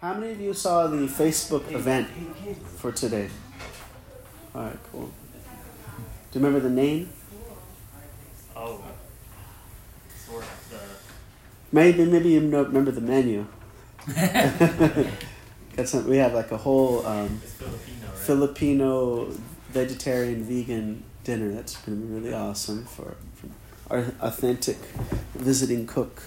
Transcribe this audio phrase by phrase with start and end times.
[0.00, 2.08] How many of you saw the Facebook event
[2.78, 3.28] for today?
[4.54, 5.10] All right, cool.
[6.32, 7.10] Do you remember the name?
[8.56, 8.82] Oh,
[10.26, 10.78] sort of the.
[11.70, 13.46] Maybe maybe you know, remember the menu.
[15.76, 18.16] Got some, we have like a whole um, Filipino, right?
[18.16, 19.24] Filipino
[19.68, 21.52] vegetarian vegan dinner.
[21.52, 23.48] That's been really awesome for, for
[23.94, 24.78] our authentic
[25.34, 26.22] visiting cook,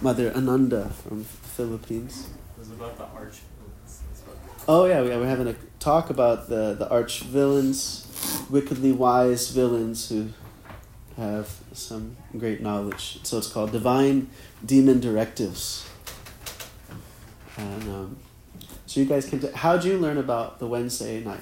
[0.00, 2.30] Mother Ananda from the Philippines.
[2.78, 3.34] It was about the arch.
[3.84, 4.36] That's what-
[4.68, 8.06] Oh yeah, we, we're having a talk about the the arch villains,
[8.50, 10.28] wickedly wise villains who
[11.16, 13.18] have some great knowledge.
[13.24, 14.28] So it's called Divine
[14.64, 15.88] Demon Directives.
[17.56, 18.16] And um,
[18.86, 19.56] so you guys came to.
[19.56, 21.40] How'd you learn about the Wednesday night?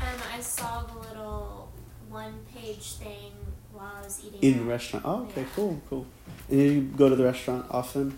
[0.00, 1.72] Um, I saw the little
[2.08, 3.32] one page thing
[3.72, 4.40] while I was eating.
[4.40, 5.04] In the restaurant.
[5.04, 5.46] Oh, okay, Yeah.
[5.56, 6.06] cool, cool.
[6.48, 8.16] And you go to the restaurant often?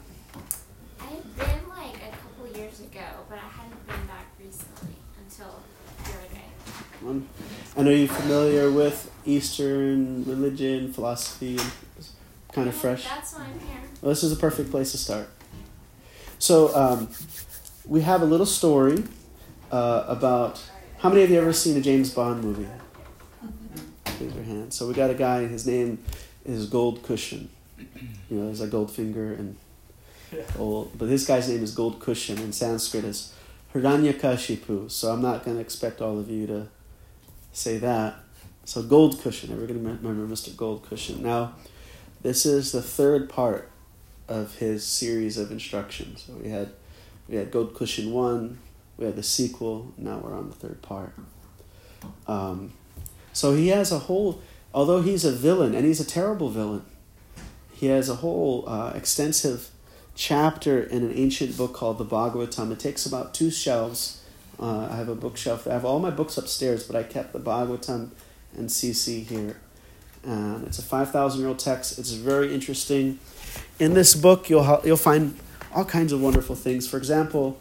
[1.00, 5.60] I had been like a couple years ago, but I hadn't been back recently until
[6.04, 6.28] the other
[7.06, 7.28] Um,
[7.76, 11.72] and are you familiar with Eastern religion, philosophy, and
[12.52, 13.04] kind of fresh?
[13.04, 13.80] That's why I'm here.
[14.00, 15.28] Well, this is a perfect place to start.
[16.38, 17.08] So, um,
[17.86, 19.04] we have a little story
[19.70, 20.62] uh, about.
[20.98, 22.66] How many of you ever seen a James Bond movie?
[24.20, 24.72] Raise your hand.
[24.72, 25.46] So we got a guy.
[25.46, 25.98] His name
[26.46, 27.50] is Gold Cushion.
[27.78, 29.56] You know, there's a Goldfinger and
[30.56, 32.38] gold, but this guy's name is Gold Cushion.
[32.38, 33.34] and Sanskrit is
[33.74, 34.90] Hiranyakashipu.
[34.90, 36.68] So I'm not going to expect all of you to
[37.54, 38.16] say that.
[38.64, 39.52] So Gold Cushion.
[39.52, 40.54] Everybody remember Mr.
[40.56, 41.22] Gold Cushion.
[41.22, 41.54] Now,
[42.22, 43.70] this is the third part
[44.28, 46.24] of his series of instructions.
[46.26, 46.70] So we had
[47.28, 48.58] we had Gold Cushion one,
[48.96, 49.92] we had the sequel.
[49.96, 51.14] Now we're on the third part.
[52.26, 52.72] Um,
[53.32, 56.84] so he has a whole, although he's a villain and he's a terrible villain,
[57.72, 59.70] he has a whole uh, extensive
[60.14, 62.70] chapter in an ancient book called the Bhagavatam.
[62.72, 64.23] It takes about two shelves.
[64.64, 65.66] Uh, I have a bookshelf.
[65.66, 68.08] I have all my books upstairs, but I kept the Bhagavatam
[68.56, 69.58] and CC here.
[70.22, 71.98] And it's a 5,000 year old text.
[71.98, 73.18] It's very interesting.
[73.78, 75.38] In this book, you'll, ha- you'll find
[75.74, 76.88] all kinds of wonderful things.
[76.88, 77.58] For example,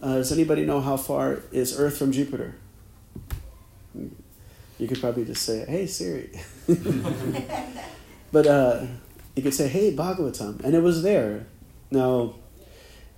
[0.00, 2.54] uh, does anybody know how far is Earth from Jupiter?
[4.78, 6.30] You could probably just say, hey, Siri.
[8.30, 8.86] but uh,
[9.34, 10.62] you could say, hey, Bhagavatam.
[10.62, 11.46] And it was there.
[11.90, 12.36] Now,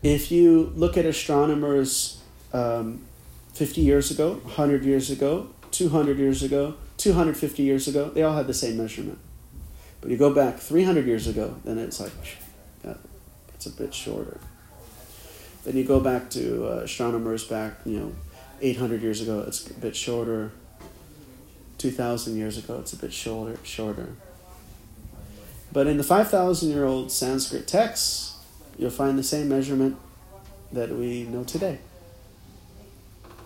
[0.02, 2.22] if you look at astronomers
[2.54, 3.02] um,
[3.58, 8.46] 50 years ago, 100 years ago, 200 years ago, 250 years ago, they all had
[8.46, 9.18] the same measurement.
[10.00, 12.12] But you go back 300 years ago, then it's like,
[13.54, 14.38] it's a bit shorter.
[15.64, 18.12] Then you go back to uh, astronomers back, you know,
[18.62, 20.52] 800 years ago, it's a bit shorter.
[21.78, 23.58] 2,000 years ago, it's a bit shorter.
[23.64, 24.14] shorter.
[25.72, 28.38] But in the 5,000 year old Sanskrit texts,
[28.78, 29.96] you'll find the same measurement
[30.70, 31.80] that we know today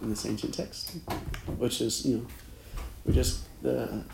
[0.02, 0.96] in this ancient text,
[1.58, 2.26] which is, you know,
[3.04, 4.04] we just, the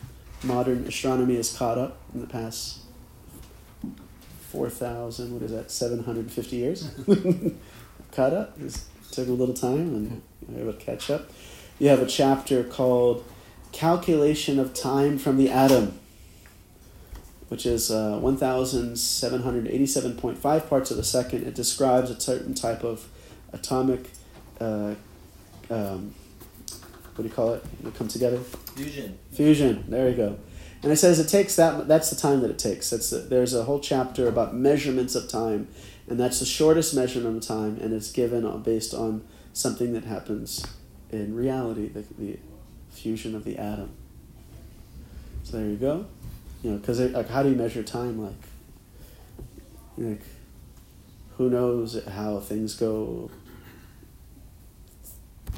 [0.43, 2.81] modern astronomy has caught up in the past
[4.50, 6.91] 4,000, what is that, 750 years?
[8.12, 8.59] caught up.
[8.60, 11.31] It took a little time and were able to catch up.
[11.78, 13.22] You have a chapter called
[13.72, 15.99] Calculation of Time from the Atom,
[17.49, 21.47] which is uh, 1,787.5 parts of a second.
[21.47, 23.09] It describes a certain type of
[23.53, 24.09] atomic,
[24.60, 24.94] uh,
[25.71, 26.15] um,
[27.15, 27.65] what do you call it?
[27.83, 28.39] They come together?
[28.77, 29.19] Fusion.
[29.33, 29.84] Fusion.
[29.89, 30.39] There you go.
[30.83, 31.89] And it says it takes that.
[31.89, 32.91] That's the time that it takes.
[32.91, 35.69] That's the, there's a whole chapter about measurements of time,
[36.06, 40.65] and that's the shortest measurement of time, and it's given based on something that happens
[41.11, 42.39] in reality, the, the
[42.91, 43.91] fusion of the atom.
[45.43, 46.06] So there you go.
[46.62, 48.23] You know, because like, how do you measure time?
[48.23, 48.35] Like,
[49.97, 50.23] like,
[51.37, 53.31] who knows how things go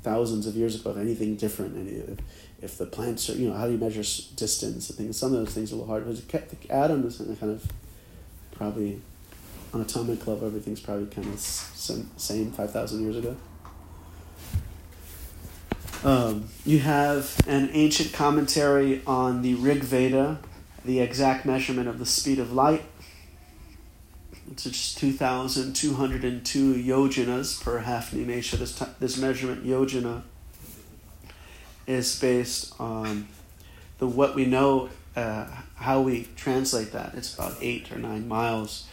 [0.03, 0.91] thousands of years ago?
[0.91, 2.19] If anything different, any if,
[2.63, 4.03] if the plants are, you know, how do you measure
[4.37, 5.17] distance and things?
[5.17, 6.07] Some of those things are a little hard.
[6.07, 7.67] But atom is kind of
[8.53, 9.01] probably
[9.73, 13.37] on atomic level, everything's probably kind of same, same five thousand years ago.
[16.03, 20.39] Um, you have an ancient commentary on the Rig Veda,
[20.85, 22.85] the exact measurement of the speed of light.
[24.51, 28.59] It's just 2,202 yojanas per half nimesha.
[28.59, 30.23] This, ti this measurement, yojana,
[31.87, 33.29] is based on
[33.99, 37.15] the what we know, uh, how we translate that.
[37.15, 38.89] It's about eight or nine miles.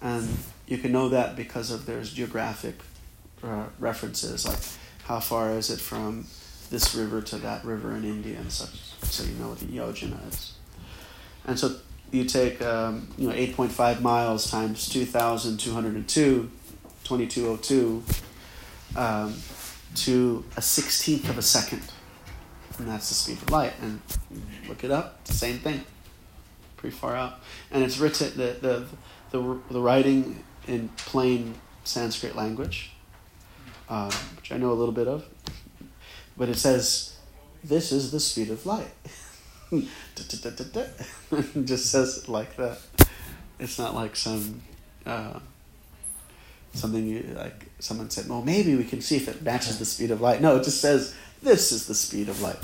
[0.00, 0.28] And
[0.66, 2.76] you can know that because of there's geographic
[3.42, 4.58] uh, references, like
[5.04, 6.26] how far is it from
[6.70, 10.26] this river to that river in India and such, so you know what the yojana
[10.28, 10.54] is.
[11.46, 11.76] And so
[12.12, 16.50] you take um, you know 8.5 miles times 2,202,
[17.04, 18.04] 2202,
[18.96, 19.34] um,
[19.94, 21.82] to a sixteenth of a second,
[22.78, 23.72] and that's the speed of light.
[23.80, 24.00] And
[24.68, 25.84] look it up, same thing,
[26.76, 27.40] pretty far out.
[27.70, 28.86] And it's written the the
[29.30, 31.54] the, the writing in plain
[31.84, 32.92] Sanskrit language,
[33.88, 35.24] um, which I know a little bit of,
[36.36, 37.16] but it says,
[37.64, 38.92] "This is the speed of light."
[41.64, 42.78] just says it like that.
[43.58, 44.62] It's not like some
[45.06, 45.38] uh,
[46.74, 47.66] something you like.
[47.78, 50.56] Someone said, "Well, maybe we can see if it matches the speed of light." No,
[50.56, 52.58] it just says this is the speed of light.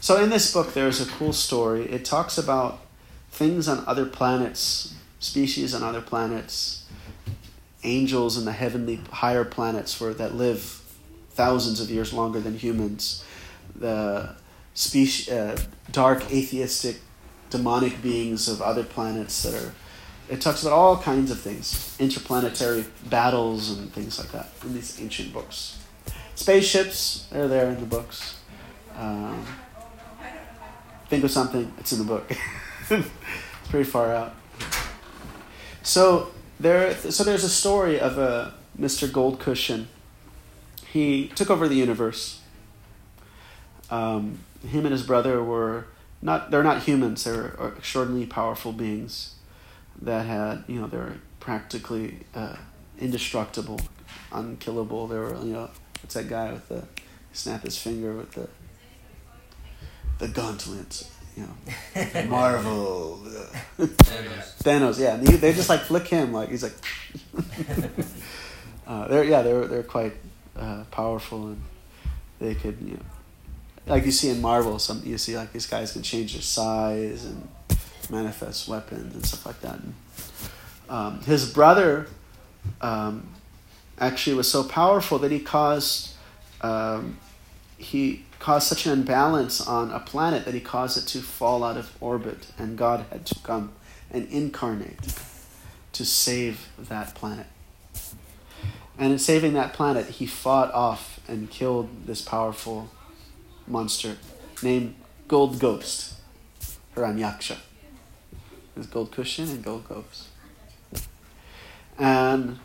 [0.00, 1.84] So in this book, there's a cool story.
[1.88, 2.80] It talks about
[3.30, 6.84] things on other planets, species on other planets,
[7.84, 10.82] angels in the heavenly higher planets where that live
[11.30, 13.24] thousands of years longer than humans.
[13.76, 14.36] The
[14.74, 15.58] species, uh,
[15.90, 17.00] dark atheistic
[17.50, 19.72] demonic beings of other planets that are
[20.28, 25.00] it talks about all kinds of things interplanetary battles and things like that in these
[25.00, 25.78] ancient books.
[26.34, 28.40] Spaceships they're there in the books.
[28.96, 29.46] Um,
[31.08, 32.30] think of something it's in the book.
[32.90, 34.34] It's pretty far out.
[35.82, 39.88] So there so there's a story of a mr gold cushion
[40.94, 42.40] he took over the universe.
[43.90, 45.86] Um, him and his brother were
[46.22, 47.24] not they're not humans.
[47.24, 49.34] They're extraordinarily powerful beings
[50.00, 52.56] that had you know they're practically uh,
[52.98, 53.80] indestructible
[54.32, 55.06] unkillable.
[55.06, 55.70] They were you know
[56.00, 56.84] what's that guy with the
[57.32, 58.48] snap his finger with the
[60.18, 62.26] the gauntlet you know.
[62.28, 63.20] Marvel.
[63.76, 64.56] Thanos.
[64.62, 66.74] thanos yeah he, they just like flick him like he's like
[68.86, 70.14] uh, they're yeah they're they're quite
[70.56, 71.62] uh, powerful and
[72.38, 73.13] they could you know
[73.86, 77.24] like you see in Marvel, some you see like these guys can change their size
[77.24, 77.48] and
[78.10, 79.80] manifest weapons and stuff like that.
[79.80, 79.94] And,
[80.88, 82.06] um, his brother
[82.80, 83.28] um,
[83.98, 86.14] actually was so powerful that he caused
[86.60, 87.18] um,
[87.76, 91.76] he caused such an imbalance on a planet that he caused it to fall out
[91.76, 93.72] of orbit, and God had to come
[94.10, 95.14] and incarnate
[95.92, 97.46] to save that planet.
[98.98, 102.90] And in saving that planet, he fought off and killed this powerful
[103.66, 104.16] monster
[104.62, 104.94] named
[105.28, 106.14] Gold Ghost,
[106.94, 107.56] Hiranyaksha.
[108.74, 110.28] There's Gold Cushion and Gold Ghost.
[111.98, 112.58] And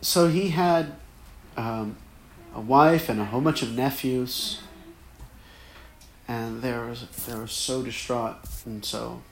[0.00, 0.92] so he had
[1.56, 1.96] um,
[2.54, 4.60] a wife and a whole bunch of nephews,
[6.28, 6.94] and they were,
[7.26, 8.36] they were so distraught.
[8.64, 9.22] And so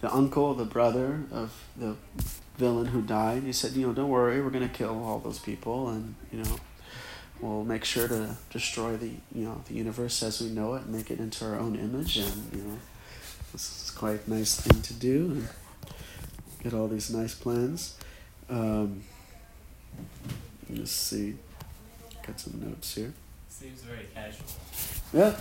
[0.00, 1.96] the uncle, the brother of the
[2.56, 5.38] villain who died, he said, You know, don't worry, we're going to kill all those
[5.38, 6.56] people, and, you know,
[7.40, 10.94] we'll make sure to destroy the you know the universe as we know it and
[10.94, 12.78] make it into our own image and you know
[13.52, 15.48] this is quite a nice thing to do and
[16.62, 17.96] get all these nice plans.
[18.48, 19.02] Um,
[20.70, 21.34] let's see
[22.26, 23.12] got some notes here.
[23.48, 24.46] Seems very casual.
[25.12, 25.36] yeah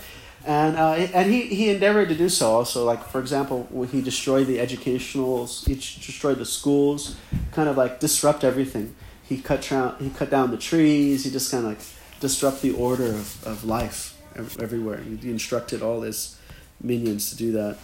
[0.45, 4.01] and uh, and he, he endeavored to do so also like for example when he
[4.01, 7.15] destroyed the educational he destroyed the schools
[7.51, 11.51] kind of like disrupt everything he cut down he cut down the trees he just
[11.51, 11.81] kind of like
[12.23, 14.97] disrupt the order of, of life everywhere.
[14.97, 16.39] He instructed all his
[16.81, 17.77] minions to do that.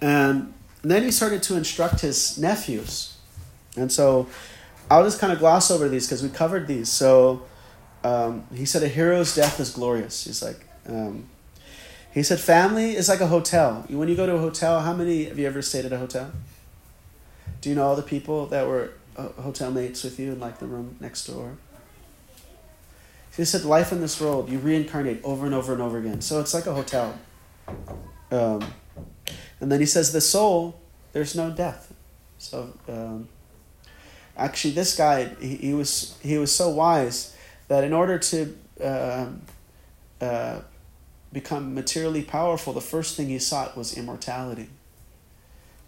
[0.00, 3.16] And then he started to instruct his nephews.
[3.76, 4.28] And so
[4.90, 6.88] i'll just kind of gloss over these because we covered these.
[6.88, 7.42] So
[8.02, 10.24] um, he said a hero's death is glorious.
[10.24, 11.28] He's like um,
[12.12, 13.84] he said family is like a hotel.
[13.88, 16.32] When you go to a hotel how many have you ever stayed at a hotel?
[17.60, 20.66] Do you know all the people that were hotel mates with you in like the
[20.66, 21.56] room next door.
[23.36, 26.20] He said, "Life in this world, you reincarnate over and over and over again.
[26.20, 27.18] So it's like a hotel."
[28.30, 28.64] Um,
[29.60, 30.80] and then he says, "The soul,
[31.12, 31.92] there's no death."
[32.38, 33.28] So um,
[34.36, 37.36] actually, this guy, he, he was he was so wise
[37.68, 39.42] that in order to um
[40.20, 40.60] uh,
[41.32, 44.68] become materially powerful, the first thing he sought was immortality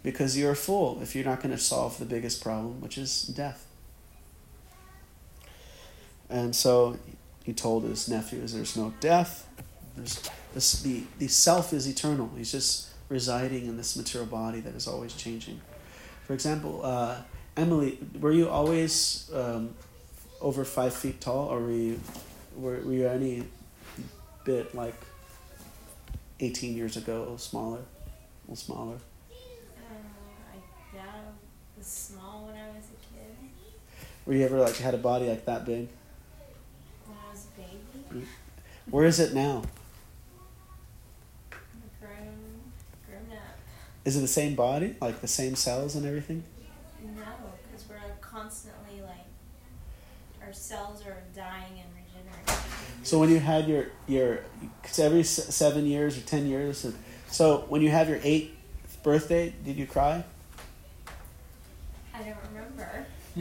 [0.07, 3.23] because you're a fool if you're not going to solve the biggest problem, which is
[3.23, 3.65] death.
[6.29, 6.97] And so
[7.43, 9.45] he told his nephews, "There's no death.
[9.97, 10.15] There's
[10.53, 12.31] this, the the self is eternal.
[12.37, 15.59] He's just residing in this material body that is always changing."
[16.25, 17.17] For example, uh,
[17.57, 19.75] Emily, were you always um,
[20.39, 21.99] over five feet tall, or were you
[22.55, 23.43] were, were you any
[24.45, 24.95] bit like
[26.39, 28.97] eighteen years ago, smaller, a little smaller?
[28.97, 30.57] Uh, I
[30.95, 31.03] yeah,
[31.77, 33.35] was small when I was a kid.
[34.27, 35.87] Were you ever like had a body like that big?
[37.05, 38.25] When I was a baby,
[38.91, 39.63] Where is it now?
[42.01, 42.35] grown,
[43.07, 43.57] grown up.
[44.03, 46.43] Is it the same body, like the same cells and everything?
[47.01, 47.23] No,
[47.71, 49.25] because we're constantly like
[50.45, 52.63] our cells are dying and regenerating.
[53.03, 54.39] So when you had your your
[54.83, 56.95] it's every seven years or ten years, and-
[57.29, 58.51] so when you have your eighth
[59.03, 60.25] birthday, did you cry?
[62.13, 62.56] I don't remember.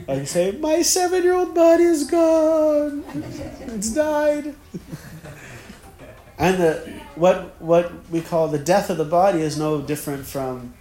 [0.06, 3.02] Like you say, my seven-year-old body is gone.
[3.60, 4.54] It's died.
[6.38, 10.74] And the what what we call the death of the body is no different from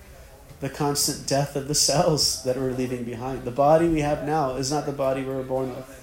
[0.60, 3.46] the constant death of the cells that we're leaving behind.
[3.46, 6.02] The body we have now is not the body we were born with.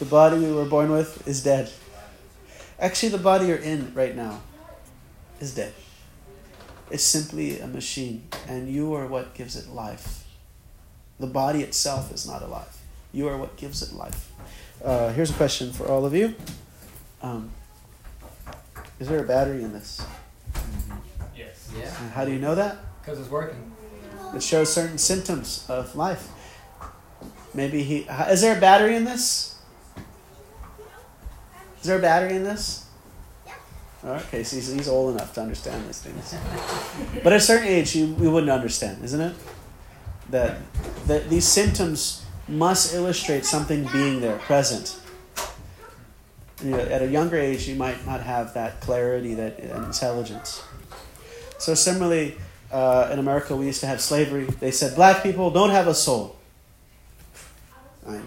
[0.00, 1.70] The body we were born with is dead.
[2.80, 4.40] Actually, the body you're in right now
[5.40, 5.74] is dead.
[6.90, 10.17] It's simply a machine, and you are what gives it life.
[11.20, 12.76] The body itself is not alive.
[13.12, 14.30] You are what gives it life.
[14.84, 16.34] Uh, here's a question for all of you.
[17.22, 17.50] Um,
[19.00, 20.00] is there a battery in this?
[21.36, 21.70] Yes.
[21.76, 22.76] Yeah, And how do you know that?
[23.00, 23.72] because it's working.
[24.34, 26.28] It shows certain symptoms of life.
[27.54, 28.00] Maybe he.
[28.28, 29.58] Is there a battery in this?
[31.80, 32.84] Is there a battery in this?
[34.04, 36.34] Okay, so he's, he's old enough to understand these things.
[37.24, 39.34] But at a certain age, you, you wouldn't understand, isn't it?
[40.30, 40.58] That,
[41.06, 45.00] that these symptoms must illustrate something being there, present.
[46.62, 50.62] You know, at a younger age, you might not have that clarity, that intelligence.
[51.58, 52.36] So similarly,
[52.72, 54.44] uh, in America, we used to have slavery.
[54.44, 56.36] They said black people don't have a soul.
[58.06, 58.20] I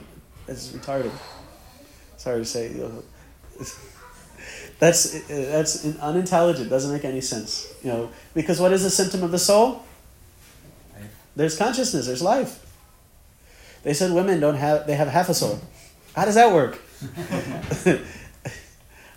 [0.48, 1.12] it's retarded.
[2.18, 3.04] Sorry to say, you know,
[4.80, 6.70] that's that's unintelligent.
[6.70, 7.74] Doesn't make any sense.
[7.84, 9.84] You know, because what is the symptom of the soul?
[11.36, 12.08] There's consciousness.
[12.08, 12.66] There's life.
[13.84, 14.86] They said women don't have.
[14.88, 15.60] They have half a soul.
[16.16, 16.80] How does that work?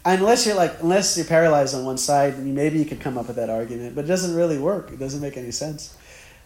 [0.04, 3.36] unless you're like, unless you're paralyzed on one side, maybe you could come up with
[3.36, 3.94] that argument.
[3.94, 4.90] But it doesn't really work.
[4.92, 5.96] It doesn't make any sense.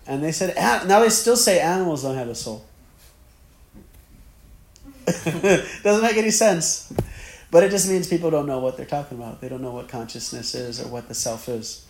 [0.06, 2.64] And they said "Ah," now they still say animals don't have a soul.
[5.82, 6.92] doesn't make any sense.
[7.50, 9.40] But it just means people don't know what they're talking about.
[9.40, 11.87] They don't know what consciousness is or what the self is.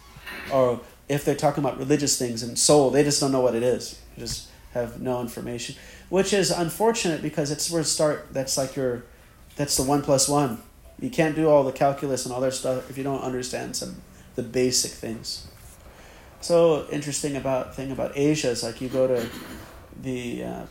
[0.52, 3.62] Or if they're talking about religious things and soul, they just don't know what it
[3.62, 3.98] is.
[4.14, 5.76] They just have no information.
[6.08, 9.04] Which is unfortunate because it's where start that's like your
[9.56, 10.62] that's the one plus one.
[11.00, 14.02] You can't do all the calculus and all that stuff if you don't understand some
[14.34, 15.48] the basic things.
[16.40, 19.28] So interesting about thing about Asia is like you go to
[20.00, 20.66] the uh,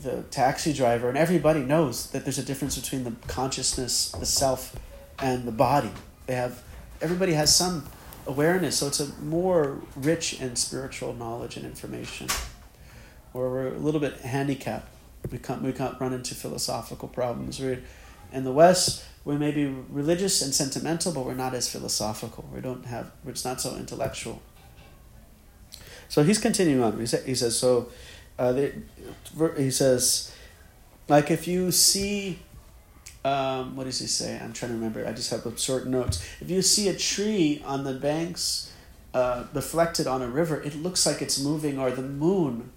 [0.00, 4.76] the taxi driver and everybody knows that there's a difference between the consciousness, the self,
[5.18, 5.90] and the body.
[6.26, 6.62] They have
[7.00, 7.84] everybody has some
[8.28, 12.28] awareness, so it's a more rich in spiritual knowledge and information.
[13.32, 14.88] Where we're a little bit handicapped,
[15.32, 17.58] we can't we can't run into philosophical problems.
[17.58, 17.82] We're
[18.32, 22.48] in the West, we may be religious and sentimental, but we're not as philosophical.
[22.54, 24.40] We don't have it's not so intellectual.
[26.08, 26.98] So he's continuing on.
[26.98, 27.90] He, sa- he says so.
[28.38, 28.72] Uh, they,
[29.56, 30.32] he says,
[31.08, 32.38] like if you see,
[33.28, 34.38] um, what does he say?
[34.42, 35.06] I'm trying to remember.
[35.06, 36.26] I just have a short notes.
[36.40, 38.72] If you see a tree on the banks,
[39.12, 41.78] uh, reflected on a river, it looks like it's moving.
[41.78, 42.70] Or the moon,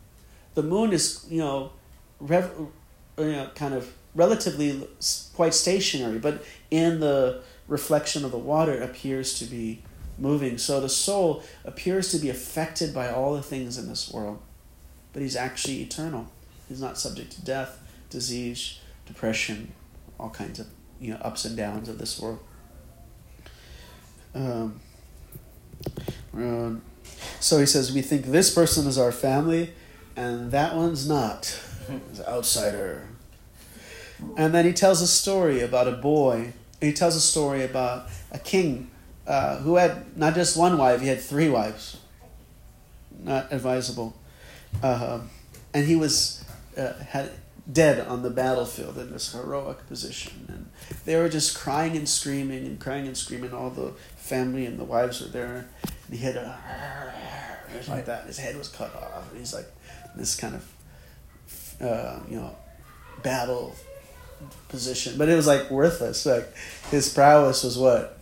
[0.55, 1.71] the moon is you know,
[2.19, 2.51] rev,
[3.17, 4.87] you know, kind of relatively
[5.33, 9.81] quite stationary, but in the reflection of the water, it appears to be
[10.17, 10.57] moving.
[10.57, 14.39] So the soul appears to be affected by all the things in this world,
[15.13, 16.27] but he's actually eternal.
[16.67, 19.71] He's not subject to death, disease, depression,
[20.21, 20.67] all kinds of
[20.99, 22.39] you know ups and downs of this world.
[24.33, 24.79] Um,
[26.33, 26.81] um,
[27.39, 29.73] so he says we think this person is our family,
[30.15, 31.59] and that one's not.
[32.09, 33.07] He's an outsider.
[34.37, 36.53] And then he tells a story about a boy.
[36.79, 38.91] He tells a story about a king
[39.25, 41.97] uh, who had not just one wife, he had three wives.
[43.23, 44.15] Not advisable.
[44.81, 45.21] Uh,
[45.73, 46.45] and he was
[46.77, 47.31] uh, had
[47.71, 50.45] dead on the battlefield in this heroic position.
[50.47, 50.69] And
[51.05, 53.53] they were just crying and screaming and crying and screaming.
[53.53, 55.67] All the family and the wives were there.
[56.07, 57.13] And he had a
[57.87, 58.25] like that.
[58.25, 59.29] His head was cut off.
[59.29, 59.67] And he's like
[60.15, 60.73] this kind of
[61.81, 62.55] uh, you know
[63.23, 63.75] battle
[64.69, 66.25] position, but it was like worthless.
[66.25, 66.53] Like
[66.89, 68.17] his prowess was what?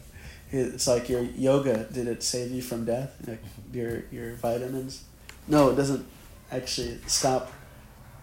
[0.51, 1.85] It's like your yoga.
[1.91, 3.15] Did it save you from death?
[3.27, 5.03] Like your your vitamins?
[5.47, 6.05] No, it doesn't
[6.51, 7.51] actually stop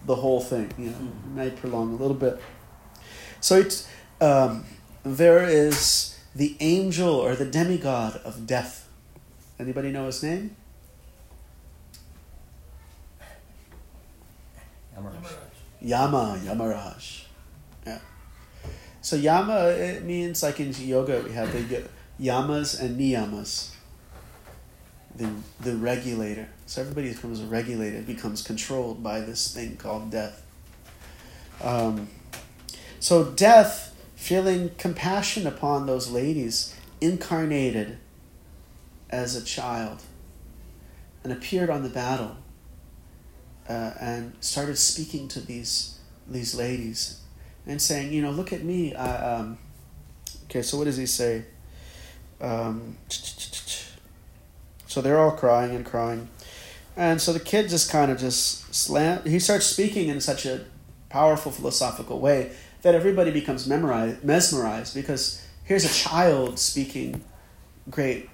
[0.05, 0.73] the whole thing.
[0.77, 2.39] You know, it might prolong a little bit.
[3.41, 3.87] So it's
[4.21, 4.65] um,
[5.03, 8.87] there is the angel or the demigod of death.
[9.59, 10.55] Anybody know his name?
[14.95, 15.33] Yamarash.
[15.81, 17.23] Yama, Yamaraj.
[17.85, 17.99] Yeah.
[19.01, 21.83] So Yama, it means like in yoga we have the
[22.19, 23.71] yamas and niyamas.
[25.15, 25.29] The
[25.61, 26.49] the regulator.
[26.67, 30.45] So everybody becomes regulated, becomes controlled by this thing called death.
[31.63, 32.09] Um,
[32.99, 37.97] so death, feeling compassion upon those ladies, incarnated
[39.09, 40.03] as a child
[41.23, 42.35] and appeared on the battle
[43.69, 47.21] uh, and started speaking to these these ladies
[47.65, 48.93] and saying, you know, look at me.
[48.93, 49.57] I, um,
[50.45, 51.45] okay, so what does he say?
[52.41, 56.27] Um, so they're all crying and crying.
[56.97, 59.21] And so the kid just kind of just slam.
[59.23, 60.65] He starts speaking in such a
[61.09, 62.51] powerful philosophical way
[62.81, 67.23] that everybody becomes memorized, mesmerized because here's a child speaking
[67.91, 68.29] great,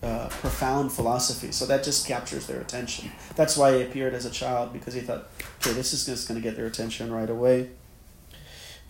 [0.00, 1.50] uh, profound philosophy.
[1.50, 3.10] So that just captures their attention.
[3.34, 5.28] That's why he appeared as a child because he thought,
[5.60, 7.70] okay, this is just going to get their attention right away.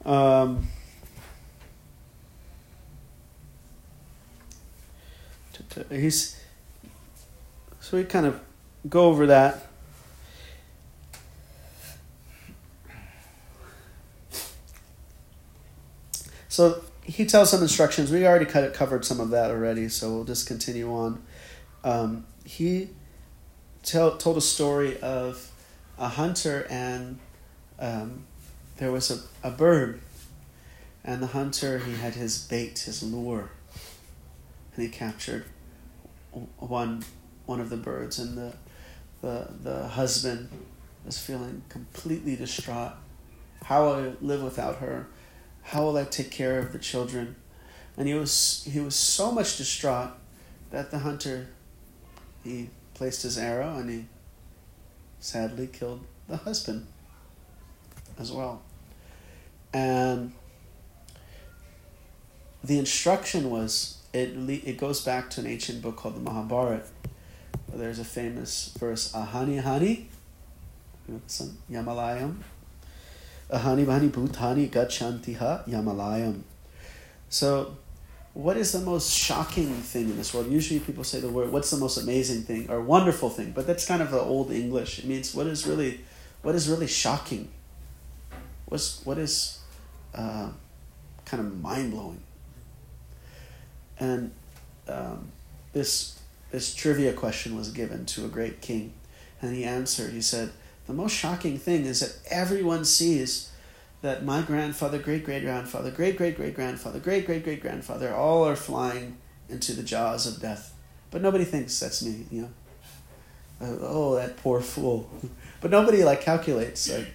[0.05, 0.69] Um,
[5.91, 6.39] he's
[7.81, 8.41] so he kind of
[8.87, 9.67] go over that.
[16.49, 18.11] So he tells some instructions.
[18.11, 21.23] We already kind of covered some of that already, so we'll just continue on.
[21.85, 22.91] Um, he
[23.83, 25.51] tell, told a story of
[25.99, 27.19] a hunter and
[27.79, 28.25] um,
[28.77, 30.01] there was a, a bird
[31.05, 33.51] and the hunter he had his bait his lure
[34.75, 35.45] and he captured
[36.59, 37.05] one
[37.47, 38.53] one of the birds and the
[39.21, 40.49] the the husband
[41.07, 42.93] is feeling completely distraught.
[43.65, 45.07] How will i live without her?
[45.63, 47.37] How will i take care of the children?
[47.97, 50.11] And he was he was so much distraught
[50.71, 51.49] that the hunter
[52.45, 54.05] he placed his arrow and he
[55.21, 56.87] sadly killed the husband
[58.19, 58.63] as well.
[59.73, 60.33] And
[62.63, 66.85] the instruction was it it goes back to an ancient book called the Mahabharata.
[67.79, 70.07] There's a famous verse, Ahani Hani,
[71.71, 72.37] Yamalayam.
[73.51, 76.41] Ahani Bhani Bhutani Gachantiha Yamalayam.
[77.29, 77.77] So,
[78.35, 80.51] what is the most shocking thing in this world?
[80.51, 83.53] Usually people say the word, what's the most amazing thing or wonderful thing?
[83.53, 84.99] But that's kind of the old English.
[84.99, 86.01] It means what is really,
[86.43, 87.49] what is really shocking?
[88.67, 89.61] What's, what is
[90.15, 90.51] uh,
[91.25, 92.23] kind of mind blowing?
[94.01, 94.33] And
[94.89, 95.31] um,
[95.73, 96.18] this
[96.51, 98.93] this trivia question was given to a great king,
[99.41, 100.13] and he answered.
[100.13, 100.51] He said,
[100.87, 103.51] "The most shocking thing is that everyone sees
[104.01, 108.45] that my grandfather, great great grandfather, great great great grandfather, great great great grandfather, all
[108.45, 109.17] are flying
[109.49, 110.75] into the jaws of death,
[111.11, 112.27] but nobody thinks that's me.
[112.31, 112.51] You know,
[113.61, 115.11] uh, oh that poor fool,
[115.61, 117.09] but nobody like calculates like."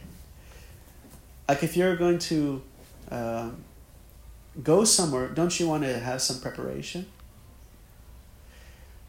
[1.47, 2.61] Like if you're going to
[3.11, 3.63] um,
[4.61, 7.05] go somewhere, don't you want to have some preparation?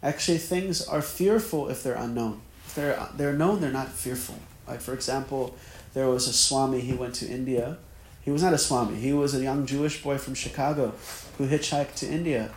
[0.04, 2.42] Actually, things are fearful if they're unknown.
[2.66, 4.38] If they're, they're known, they're not fearful.
[4.68, 5.56] Like, for example,
[5.94, 7.78] there was a Swami, he went to India.
[8.20, 10.92] He was not a Swami, he was a young Jewish boy from Chicago
[11.38, 12.50] who hitchhiked to India.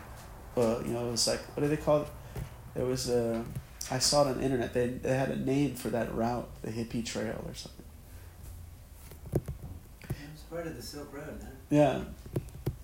[0.56, 2.08] Well, you know, it was like, what do they call it?
[2.74, 3.44] There was a,
[3.90, 6.72] I saw it on the internet, they, they had a name for that route, the
[6.72, 7.86] hippie trail or something.
[10.10, 11.52] It's part of the Silk Road, man.
[11.70, 12.02] Yeah.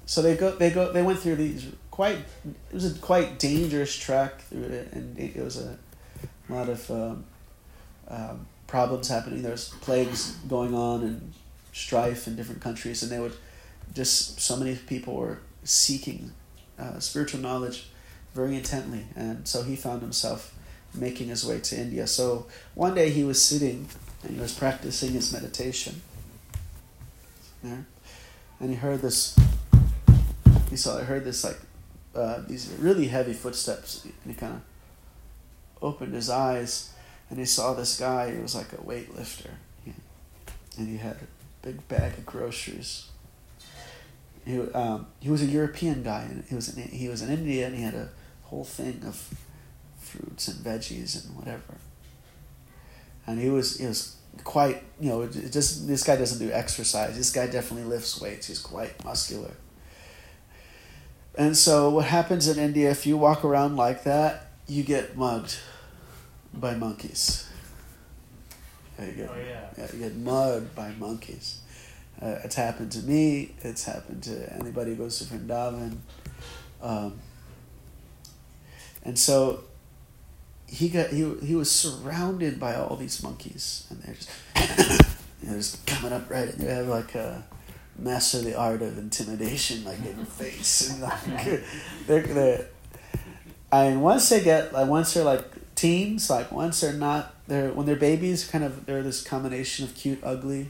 [0.06, 0.52] So they go.
[0.52, 0.92] They go.
[0.92, 2.18] They went through these quite.
[2.44, 5.78] It was a quite dangerous trek through it, and it, was a
[6.50, 7.24] lot of um,
[8.08, 9.44] um, problems happening.
[9.44, 11.34] There's plagues going on and
[11.72, 13.36] strife in different countries, and they would
[13.94, 16.32] just so many people were seeking
[16.80, 17.90] uh, spiritual knowledge
[18.34, 20.52] very intently, and so he found himself
[20.96, 22.08] making his way to India.
[22.08, 23.88] So one day he was sitting
[24.24, 26.02] and he was practicing his meditation
[27.62, 27.86] there,
[28.60, 29.38] and he heard this
[30.72, 31.60] he saw, I heard this like,
[32.16, 34.62] uh, these really heavy footsteps, and he kind of
[35.82, 36.94] opened his eyes,
[37.30, 38.32] and he saw this guy.
[38.32, 39.52] He was like a weightlifter,
[40.78, 43.10] and he had a big bag of groceries.
[44.46, 47.66] He, um, he was a European guy, and he was in, he was in India,
[47.66, 48.10] and he had a
[48.44, 49.34] whole thing of
[49.98, 51.78] fruits and veggies and whatever.
[53.26, 57.16] And he was he was quite you know just this guy doesn't do exercise.
[57.16, 58.48] This guy definitely lifts weights.
[58.48, 59.52] He's quite muscular.
[61.36, 65.58] And so, what happens in India, if you walk around like that, you get mugged
[66.54, 67.50] by monkeys.
[69.00, 69.66] Yeah, you get, Oh, yeah.
[69.78, 71.62] yeah, you get mugged by monkeys.
[72.22, 73.56] Uh, it's happened to me.
[73.64, 75.98] It's happened to anybody who goes to Vrindavan.
[76.82, 77.20] Um,
[79.04, 79.64] and so
[80.68, 84.30] he got he he was surrounded by all these monkeys, and they're just
[85.44, 87.44] they're just coming up right, and they have like a
[87.98, 91.02] master the art of intimidation, like in face, and
[91.34, 91.64] like
[92.08, 92.68] they're they're.
[93.72, 97.72] I mean, once they get like once they're like teens, like once they're not they're
[97.72, 100.70] when they're babies, kind of they're this combination of cute, ugly,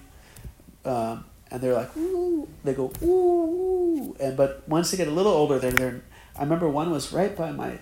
[0.86, 5.34] um, and they're like ooh, they go ooh, and but once they get a little
[5.34, 6.02] older, they're they're.
[6.36, 7.78] I remember one was right by my,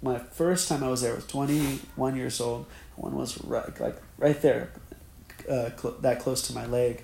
[0.00, 2.66] my first time I was there was twenty one years old.
[2.96, 4.70] One was right like right there,
[5.50, 7.02] uh, cl- that close to my leg,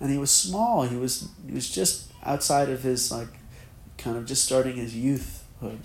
[0.00, 0.82] and he was small.
[0.82, 3.28] He was he was just outside of his like,
[3.98, 5.80] kind of just starting his youthhood,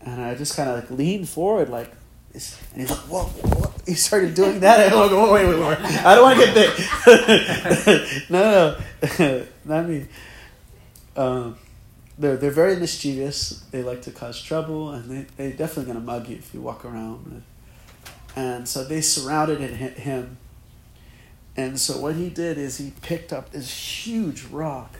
[0.00, 1.90] and I just kind of like leaned forward like.
[2.32, 3.72] And he's like, whoa, whoa.
[3.86, 4.90] He started doing that.
[4.90, 5.78] Whoa, wait, wait, wait.
[5.80, 6.54] I don't want to get
[7.86, 8.22] bit.
[8.28, 8.76] no,
[9.20, 10.06] no, not me.
[11.16, 11.56] Um,
[12.18, 13.60] they're, they're very mischievous.
[13.70, 16.60] They like to cause trouble, and they, they're definitely going to mug you if you
[16.60, 17.42] walk around.
[18.36, 20.38] And so they surrounded hi- him.
[21.56, 24.96] And so what he did is he picked up this huge rock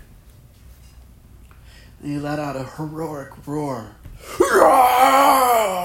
[2.00, 3.96] and he let out a heroic roar.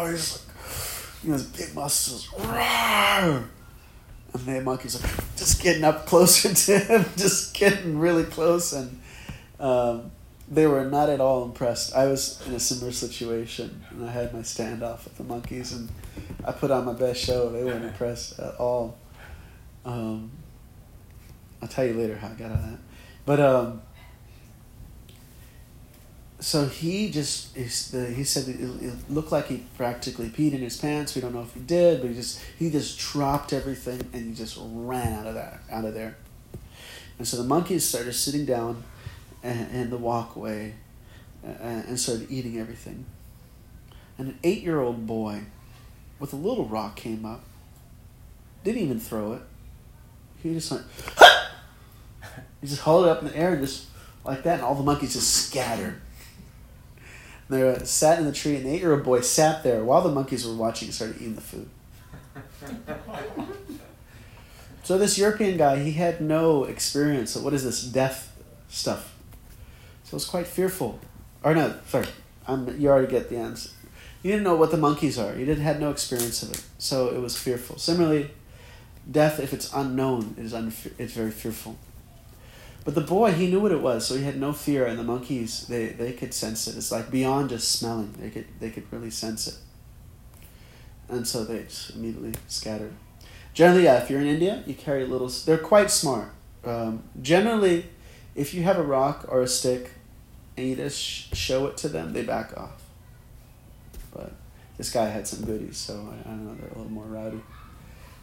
[0.10, 2.30] He's like, you know, his big muscles.
[2.38, 3.50] And
[4.46, 8.74] the monkey's like, just getting up closer to him, just getting really close.
[8.74, 9.02] And
[9.60, 10.12] um,
[10.50, 11.96] they were not at all impressed.
[11.96, 15.90] I was in a similar situation, and I had my standoff with the monkeys, and
[16.46, 17.50] I put on my best show.
[17.50, 18.98] They weren't impressed at all.
[19.86, 20.32] Um,
[21.62, 22.80] I'll tell you later how I got out of that.
[23.26, 23.82] But um,
[26.40, 31.14] so he just he said it, it looked like he practically peed in his pants.
[31.16, 34.34] We don't know if he did, but he just he just dropped everything and he
[34.34, 36.16] just ran out of that out of there.
[37.18, 38.84] And so the monkeys started sitting down
[39.44, 40.76] in, the walkway
[41.44, 43.06] and, and started eating everything.
[44.18, 45.42] And an eight year old boy
[46.20, 47.44] with a little rock came up.
[48.64, 49.42] Didn't even throw it.
[50.42, 50.86] He just went.
[52.62, 53.88] He just hauled it up in the air and just
[54.24, 56.02] like that, and all the monkeys just scattered.
[57.48, 60.12] And they were, sat in the tree, and the eight-year-old boy sat there while the
[60.12, 61.70] monkeys were watching and started eating the food.
[64.90, 68.36] So this European guy, he had no experience of what is this death
[68.70, 69.14] stuff.
[70.04, 71.00] So it was quite fearful.
[71.44, 72.08] Or no, sorry,
[72.48, 73.70] I'm, you already get the answer.
[74.24, 75.36] You didn't know what the monkeys are.
[75.36, 77.78] You didn't had no experience of it, so it was fearful.
[77.78, 78.32] Similarly,
[79.12, 81.78] death, if it's unknown, is unfe- it's very fearful.
[82.86, 84.86] But the boy, he knew what it was, so he had no fear.
[84.86, 86.78] And the monkeys, they, they could sense it.
[86.78, 89.56] It's like beyond just smelling; they could they could really sense it.
[91.10, 92.94] And so they immediately scattered.
[93.54, 95.28] Generally, yeah, if you're in India, you carry little.
[95.28, 96.32] They're quite smart.
[96.64, 97.88] Um, generally,
[98.36, 99.92] if you have a rock or a stick,
[100.56, 102.84] and you just sh- show it to them, they back off.
[104.14, 104.34] But
[104.78, 106.56] this guy had some goodies, so I, I don't know.
[106.56, 107.42] They're a little more rowdy.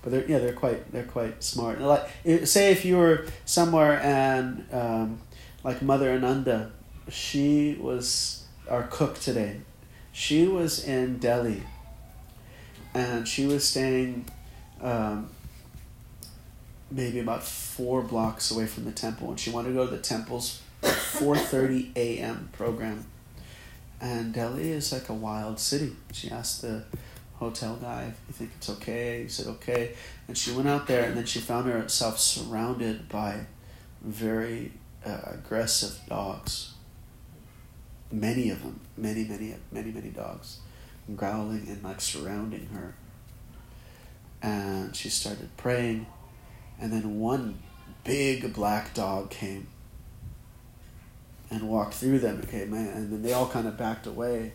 [0.07, 1.81] But they're yeah, they're quite they're quite smart.
[1.81, 2.09] Like
[2.45, 5.19] say if you were somewhere and um,
[5.65, 6.71] like Mother Ananda,
[7.09, 9.63] she was our cook today.
[10.13, 11.65] She was in Delhi,
[12.95, 14.27] and she was staying
[14.81, 15.29] um,
[16.89, 19.99] maybe about four blocks away from the temple, and she wanted to go to the
[20.01, 22.51] temple's four thirty a.m.
[22.53, 23.07] program.
[24.01, 25.97] And Delhi is like a wild city.
[26.13, 26.85] She asked the
[27.39, 29.23] hotel guy if you think it's okay.
[29.23, 29.95] He said okay,
[30.29, 33.47] and she went out there, and then she found herself surrounded by
[34.03, 34.73] very
[35.05, 36.73] uh, aggressive dogs.
[38.11, 40.61] Many of them, many, many, many, many dogs,
[41.15, 42.95] growling and like surrounding her.
[44.43, 46.07] And she started praying,
[46.81, 47.59] and then one
[48.05, 49.67] big black dog came
[51.51, 52.41] and walked through them.
[52.45, 54.53] Okay, man, and then they all kind of backed away,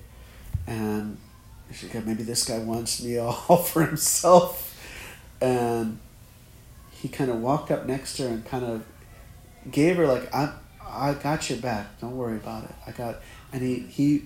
[0.65, 1.17] and
[1.75, 4.77] she said, maybe this guy wants me all for himself,
[5.39, 5.99] and
[6.91, 8.85] he kind of walked up next to her and kind of
[9.69, 10.53] gave her like I
[10.85, 11.99] I got your back.
[11.99, 12.75] Don't worry about it.
[12.85, 14.23] I got and he he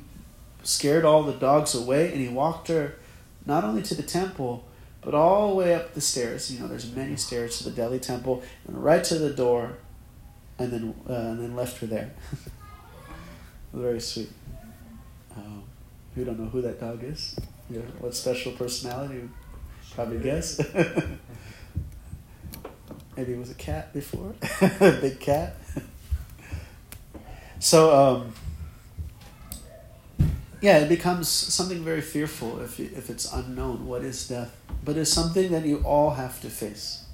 [0.64, 2.96] scared all the dogs away and he walked her
[3.46, 4.66] not only to the temple
[5.06, 6.52] but all the way up the stairs.
[6.52, 9.78] You know, there's many stairs to the Delhi temple and right to the door,
[10.58, 12.12] and then uh, and then left her there.
[13.74, 14.30] Very sweet.
[16.16, 17.38] We don't know who that dog is.
[17.70, 19.28] Yeah, what special personality?
[19.94, 20.60] Probably guess.
[23.18, 24.70] Maybe it was a cat before, a
[25.02, 25.56] big cat.
[27.60, 28.34] so, um,
[30.62, 33.86] yeah, it becomes something very fearful if you, if it's unknown.
[33.86, 34.56] What is death?
[34.84, 37.06] But it's something that you all have to face.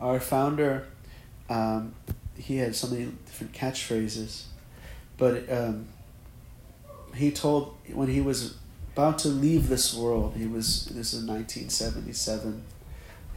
[0.00, 0.86] Our founder,
[1.50, 1.94] um,
[2.38, 4.44] he had so many different catchphrases,
[5.18, 5.88] but um,
[7.14, 8.56] he told when he was
[8.92, 12.64] about to leave this world, he was this is nineteen seventy seven.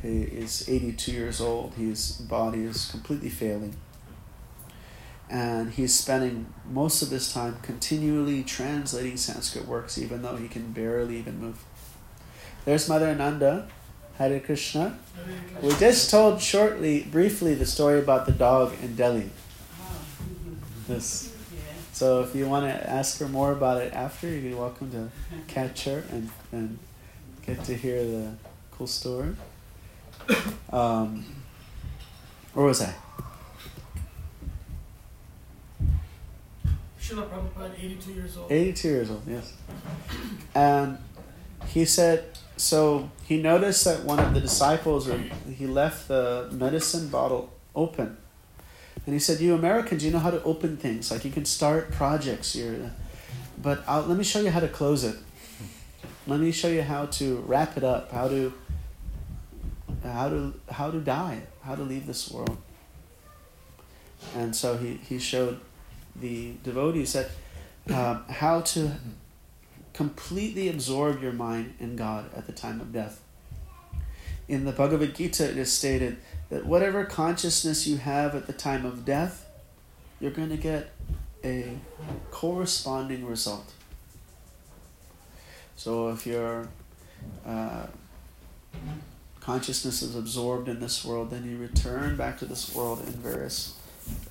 [0.01, 1.73] He is eighty two years old.
[1.75, 3.75] His body is completely failing,
[5.29, 10.71] and he's spending most of his time continually translating Sanskrit works, even though he can
[10.71, 11.63] barely even move.
[12.65, 13.67] There's Mother Ananda,
[14.17, 14.97] Hare Krishna.
[15.61, 19.29] We just told shortly, briefly, the story about the dog in Delhi.
[20.87, 21.32] This.
[21.93, 25.09] So if you want to ask her more about it after, you're welcome to
[25.47, 26.79] catch her and, and
[27.45, 28.31] get to hear the
[28.71, 29.35] cool story.
[30.71, 31.23] Um,
[32.53, 32.95] where was I?
[36.99, 38.51] Srila Prabhupada, 82 years old.
[38.51, 39.53] 82 years old, yes.
[40.55, 40.97] And
[41.67, 42.25] he said,
[42.57, 45.07] so he noticed that one of the disciples,
[45.55, 48.17] he left the medicine bottle open.
[49.05, 51.11] And he said, You Americans, you know how to open things.
[51.11, 52.55] Like you can start projects.
[52.55, 52.91] You're,
[53.61, 55.15] but I'll, let me show you how to close it.
[56.25, 58.53] Let me show you how to wrap it up, how to,
[60.03, 62.57] how to, how to die, how to leave this world.
[64.35, 65.59] And so he, he showed
[66.15, 67.29] the devotees that
[67.89, 68.91] um, how to
[69.93, 73.21] completely absorb your mind in God at the time of death.
[74.47, 76.17] In the Bhagavad Gita, it is stated
[76.53, 79.49] that whatever consciousness you have at the time of death,
[80.19, 80.91] you're going to get
[81.43, 81.79] a
[82.29, 83.73] corresponding result.
[85.75, 86.67] So if your
[87.43, 87.87] uh,
[89.39, 93.75] consciousness is absorbed in this world, then you return back to this world in various,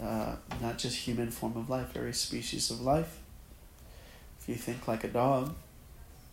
[0.00, 3.18] uh, not just human form of life, various species of life.
[4.40, 5.56] If you think like a dog,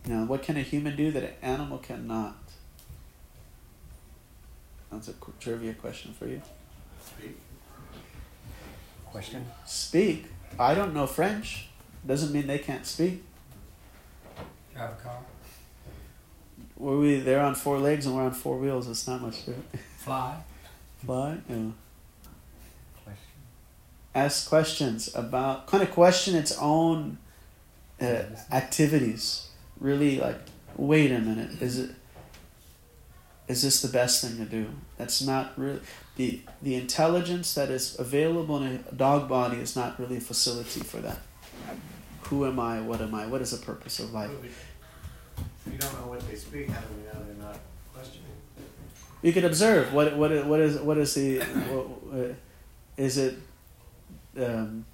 [0.06, 2.48] now what can a human do that an animal cannot?
[4.91, 6.41] That's a qu- trivia question for you.
[7.06, 7.38] Speak.
[9.06, 9.45] Question?
[9.65, 10.25] Speak.
[10.60, 11.69] I don't know French.
[12.06, 13.23] Doesn't mean they can't speak.
[14.73, 15.17] Drive a car?
[16.78, 18.88] Were we they're on four legs and we're on four wheels?
[18.88, 19.58] It's not much to it.
[19.97, 20.38] Fly?
[21.06, 21.38] Fly?
[21.49, 21.56] Yeah.
[23.04, 23.23] Question.
[24.15, 27.17] Ask questions about kind of question its own
[28.02, 28.21] uh,
[28.52, 29.49] activities.
[29.80, 30.39] Really like,
[30.78, 31.91] wait a minute, is it
[33.49, 34.67] is this the best thing to do?
[34.97, 35.81] That's not really
[36.15, 40.81] the the intelligence that is available in a dog body is not really a facility
[40.81, 41.17] for that.
[42.23, 42.79] Who am I?
[42.79, 43.25] What am I?
[43.25, 44.29] What is the purpose of life?
[44.43, 44.67] If
[45.65, 47.59] we don't know what they speak, how do we know they're not
[47.91, 48.27] questioning?
[49.23, 52.33] You could observe what what what is what is the what, uh,
[52.97, 53.35] is it.
[54.38, 54.85] Um,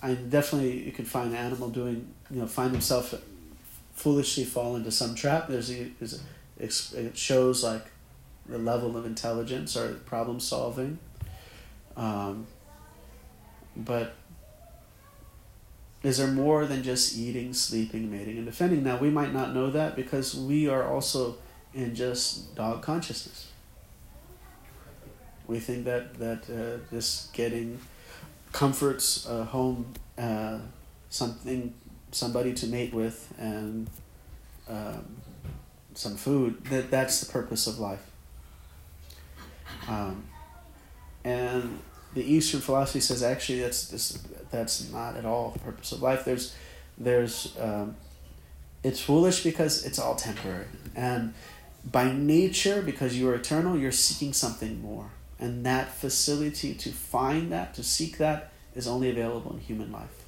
[0.00, 3.12] I definitely you could find an animal doing you know find himself
[3.94, 5.48] foolishly fall into some trap.
[5.48, 6.20] There's a, there's a
[6.60, 7.86] it shows like
[8.48, 10.98] the level of intelligence or problem solving.
[11.96, 12.46] Um,
[13.76, 14.14] but
[16.02, 18.82] is there more than just eating, sleeping, mating, and defending?
[18.82, 21.36] Now we might not know that because we are also
[21.74, 23.48] in just dog consciousness.
[25.46, 27.80] We think that that uh, just getting
[28.52, 30.58] comforts a home, uh,
[31.08, 31.74] something,
[32.12, 33.88] somebody to mate with, and
[34.68, 35.19] um,
[35.94, 36.64] some food.
[36.66, 38.06] That that's the purpose of life.
[39.88, 40.24] Um,
[41.24, 41.78] and
[42.14, 46.24] the Eastern philosophy says actually that's this that's not at all the purpose of life.
[46.24, 46.54] There's
[46.98, 47.96] there's um,
[48.82, 51.34] it's foolish because it's all temporary and
[51.84, 57.50] by nature because you are eternal you're seeking something more and that facility to find
[57.50, 60.24] that to seek that is only available in human life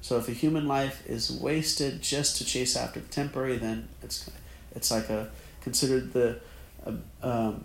[0.00, 4.30] so if a human life is wasted just to chase after the temporary then it's
[4.74, 6.38] it's like a considered the
[6.86, 7.64] uh, um,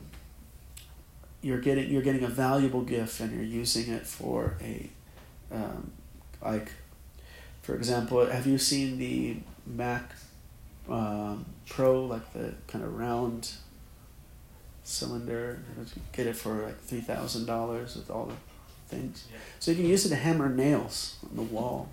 [1.41, 4.89] you're getting you're getting a valuable gift and you're using it for a
[5.51, 5.91] um,
[6.41, 6.71] like
[7.61, 10.11] for example have you seen the mac
[10.89, 13.51] um, pro like the kind of round
[14.83, 15.59] cylinder?
[15.77, 19.25] You get it for like three thousand dollars with all the things.
[19.59, 21.89] So you can use it to hammer nails on the wall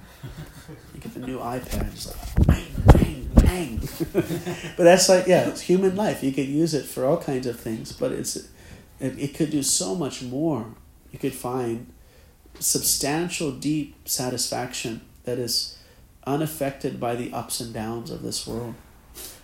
[0.95, 3.81] you get the new ipad just like bang bang bang.
[4.77, 6.23] But that's like yeah it's human life.
[6.23, 9.63] You could use it for all kinds of things but it's it, it could do
[9.63, 10.67] so much more.
[11.13, 11.93] You could find
[12.59, 15.79] substantial deep satisfaction that is
[16.27, 18.75] unaffected by the ups and downs of this world.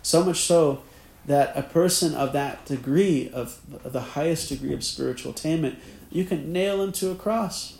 [0.02, 0.82] So much so
[1.24, 5.78] that a person of that degree of, of the highest degree of spiritual attainment
[6.10, 7.78] you can nail him to a cross.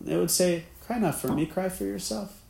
[0.00, 2.40] They would say cry not for me cry for yourself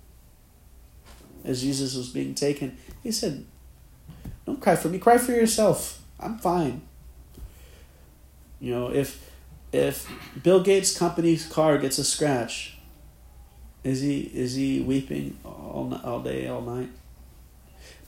[1.44, 3.44] as jesus was being taken he said
[4.46, 6.82] don't cry for me cry for yourself i'm fine
[8.60, 9.30] you know, if
[9.72, 10.08] if
[10.42, 12.76] Bill Gates' company's car gets a scratch,
[13.82, 16.90] is he is he weeping all all day all night?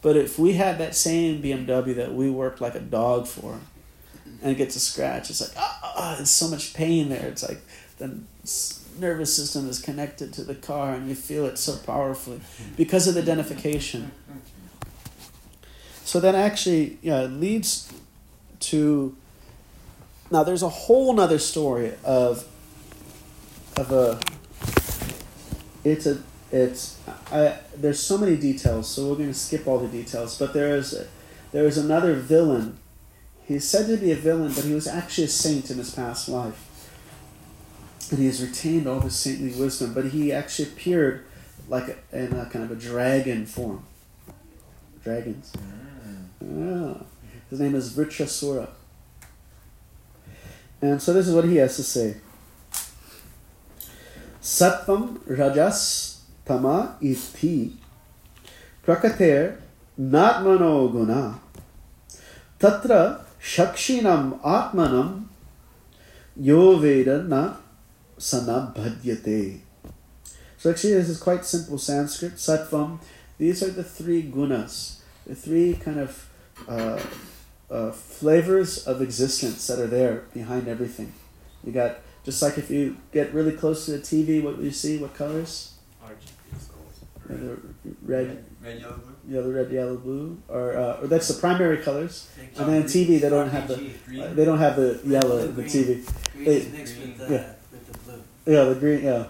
[0.03, 3.61] But if we had that same BMW that we worked like a dog for,
[4.43, 7.27] and it gets a scratch, it's like ah, ah, there's so much pain there.
[7.29, 7.63] It's like
[7.99, 8.27] then
[8.99, 12.41] nervous system is connected to the car, and you feel it so powerfully
[12.77, 14.13] because of the identification.
[16.05, 17.93] So that actually yeah, leads
[18.61, 19.17] to
[20.31, 22.47] now there's a whole nother story of
[23.77, 24.21] of a
[25.85, 26.99] it's a it's
[27.31, 30.77] I, there's so many details so we're going to skip all the details but there
[30.77, 31.07] is
[31.53, 32.79] there is another villain
[33.45, 36.29] he's said to be a villain but he was actually a saint in his past
[36.29, 36.69] life
[38.13, 41.25] and he has retained all his saintly wisdom but he actually appeared
[41.69, 43.85] like a, in a kind of a dragon form.
[45.03, 45.53] Dragons.
[46.41, 46.95] Yeah.
[47.51, 48.69] his name is Vritrasura.
[50.81, 52.17] And so this is what he has to say.
[54.41, 57.77] Sattvam Rajas Tama iti
[58.85, 59.57] Prakater
[59.99, 61.41] Natmano Guna
[62.59, 65.27] Tatra Shakshinam Atmanam
[66.37, 67.55] Yo Veda Na
[68.23, 69.61] Sanabhadyate.
[70.59, 72.35] So actually this is quite simple Sanskrit.
[72.37, 73.01] Sattvam.
[73.39, 76.29] These are the three gunas, the three kind of
[76.69, 77.01] uh,
[77.71, 81.13] uh, flavors of existence that are there behind everything.
[81.65, 84.71] You got just like if you get really close to the TV, what do you
[84.71, 84.99] see?
[84.99, 85.75] What colors?
[86.05, 86.97] RGB schools.
[87.29, 87.59] Yeah, the
[88.03, 89.35] red, Red, yellow, blue.
[89.35, 92.29] yellow, red, yellow, blue, or, uh, or that's the primary colors.
[92.57, 93.75] And then TV, they don't have the
[94.23, 96.07] uh, they don't have the yellow the TV.
[96.37, 97.53] They- is mixed with the, yeah.
[98.45, 98.55] With the blue.
[98.55, 99.05] Yeah, the green.
[99.05, 99.27] Yeah.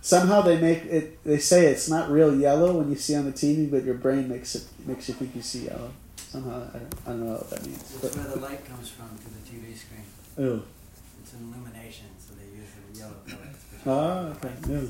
[0.00, 1.24] Somehow they make it.
[1.24, 4.28] They say it's not real yellow when you see on the TV, but your brain
[4.28, 5.90] makes it makes you think you see yellow.
[6.16, 7.78] Somehow I don't, I don't know what that means.
[7.78, 10.02] That's But, where the light comes from to the TV screen.
[10.38, 10.62] oh,
[11.22, 13.48] It's an illumination, so they use the yellow color.
[13.86, 14.54] ah, okay.
[14.68, 14.88] Yeah.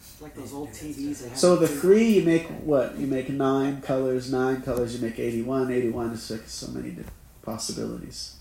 [0.00, 1.38] It's like those old TVs they have.
[1.38, 2.96] So the three you make what?
[2.96, 4.30] You make nine colors.
[4.32, 4.94] Nine colors.
[4.94, 5.70] You make eighty-one.
[5.70, 6.96] Eighty-one is like so many
[7.42, 8.36] possibilities.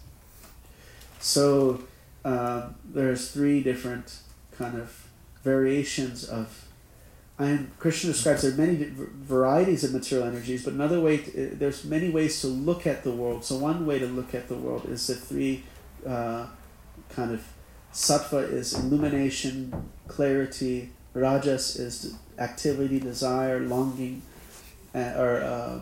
[1.20, 1.82] So
[2.26, 4.20] um, there's three different
[4.58, 5.08] kind of
[5.44, 6.66] variations of.
[7.40, 11.84] And Krishna describes there are many varieties of material energies, but another way to, there's
[11.84, 13.44] many ways to look at the world.
[13.44, 15.64] So one way to look at the world is the three
[16.08, 16.46] uh,
[17.10, 17.44] kind of
[17.92, 20.92] sattva is illumination, clarity.
[21.14, 24.22] Rajas is activity, desire, longing,
[24.96, 25.80] uh, or uh,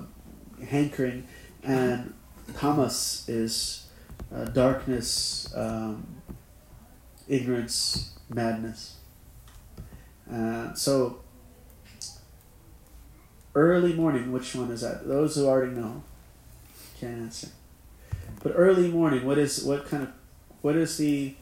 [0.65, 1.27] hankering,
[1.63, 2.13] and
[2.56, 3.88] tamas is
[4.34, 6.06] uh, darkness, um,
[7.32, 8.98] ignorance, madness.
[10.32, 11.22] Uh, so,
[13.56, 15.08] early morning, which one is that?
[15.08, 16.04] Those who already know
[17.00, 17.48] can't answer.
[18.44, 20.10] But early morning, what is what kind of
[20.62, 21.36] what is the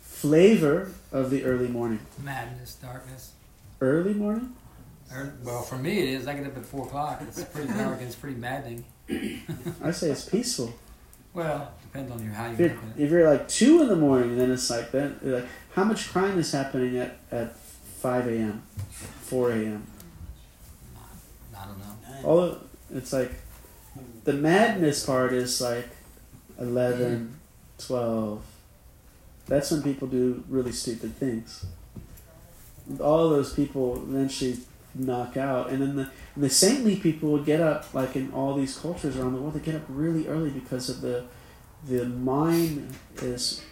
[0.00, 2.00] flavor of the early morning?
[2.22, 3.32] Madness, darkness.
[3.80, 4.54] Early morning?
[5.12, 6.26] Or, well, for me it is.
[6.26, 7.22] I get up at four o'clock.
[7.26, 8.84] It's pretty dark and it's pretty maddening.
[9.82, 10.72] I say it's peaceful.
[11.34, 13.02] Well, depends on your how you If look at it.
[13.04, 15.24] if you're like two in the morning, then it's like that.
[15.26, 18.62] Like how much crime is happening at at five a.m.,
[19.22, 19.84] four a.m.
[21.56, 22.28] I don't know.
[22.28, 22.62] All of,
[22.94, 23.32] it's like
[24.24, 25.88] the madness part is like
[26.58, 27.36] 11,
[27.78, 28.42] 12.
[29.46, 31.66] That's when people do really stupid things.
[33.00, 34.58] All those people eventually
[34.94, 38.54] knock out, and then the and the saintly people would get up like in all
[38.54, 39.54] these cultures around the world.
[39.54, 41.24] They get up really early because of the
[41.86, 43.62] the mind is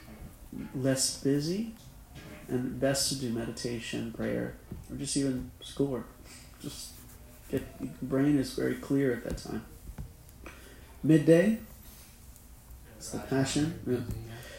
[0.75, 1.75] less busy,
[2.49, 4.57] and best to do meditation, prayer,
[4.91, 6.07] or just even schoolwork.
[6.61, 6.91] Just
[7.51, 7.63] get
[8.03, 9.65] brain is very clear at that time.
[11.03, 11.59] Midday,
[12.97, 13.81] it's the passion.
[13.87, 13.99] Yeah.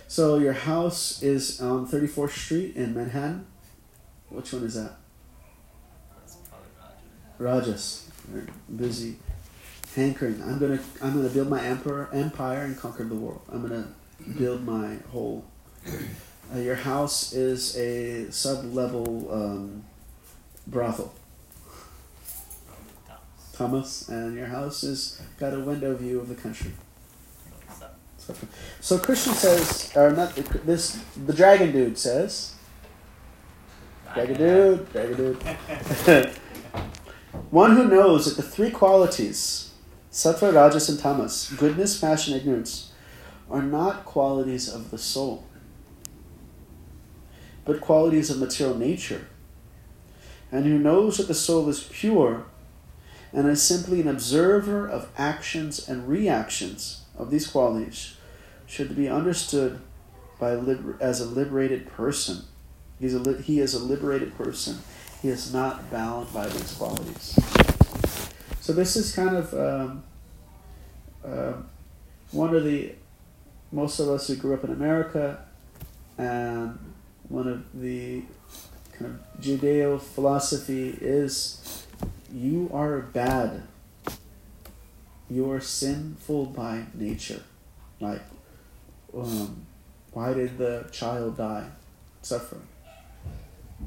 [0.07, 3.45] So your house is on 34th Street in Manhattan.
[4.29, 4.97] Which one is that?
[7.43, 7.71] That's probably Roger.
[7.71, 8.09] Rajas.
[8.27, 9.17] Very busy.
[9.95, 10.41] Hankering.
[10.43, 13.41] I'm gonna I'm gonna build my emperor empire and conquer the world.
[13.51, 13.87] I'm gonna
[14.37, 15.45] build my whole.
[16.53, 19.83] Uh, your house is a sub level um,
[20.67, 21.13] brothel.
[23.07, 23.53] Tamas.
[23.53, 26.71] Tamas, and your house is got a window view of the country.
[28.17, 28.35] So,
[28.81, 32.55] So, Krishna says, or not this, the dragon dude says,
[34.13, 36.35] dragon dude, dragon dude.
[37.49, 39.71] One who knows that the three qualities,
[40.11, 42.91] sattva, rajas, and tamas, goodness, passion, ignorance,
[43.49, 45.43] are not qualities of the soul,
[47.65, 49.27] but qualities of material nature,
[50.51, 52.45] and who knows that the soul is pure
[53.33, 58.15] and is simply an observer of actions and reactions of these qualities
[58.67, 59.79] should be understood
[60.39, 60.51] by
[60.99, 62.43] as a liberated person.
[62.99, 64.79] He's a he is a liberated person.
[65.23, 67.39] He is not bound by these qualities.
[68.59, 70.03] So this is kind of um,
[71.25, 71.53] uh,
[72.31, 72.93] one of the
[73.71, 75.45] most of us who grew up in America,
[76.17, 76.77] and
[77.29, 78.23] one of the
[78.91, 81.85] kind of Judeo philosophy is
[82.31, 83.63] you are bad.
[85.29, 87.41] you're sinful by nature.
[87.99, 88.21] Like,
[89.15, 89.65] um,
[90.11, 91.69] why did the child die?
[92.21, 92.67] Suffering.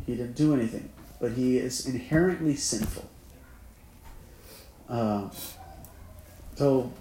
[0.07, 0.91] He didn't do anything,
[1.21, 3.09] but he is inherently sinful.
[4.89, 5.29] Uh,
[6.57, 6.93] so,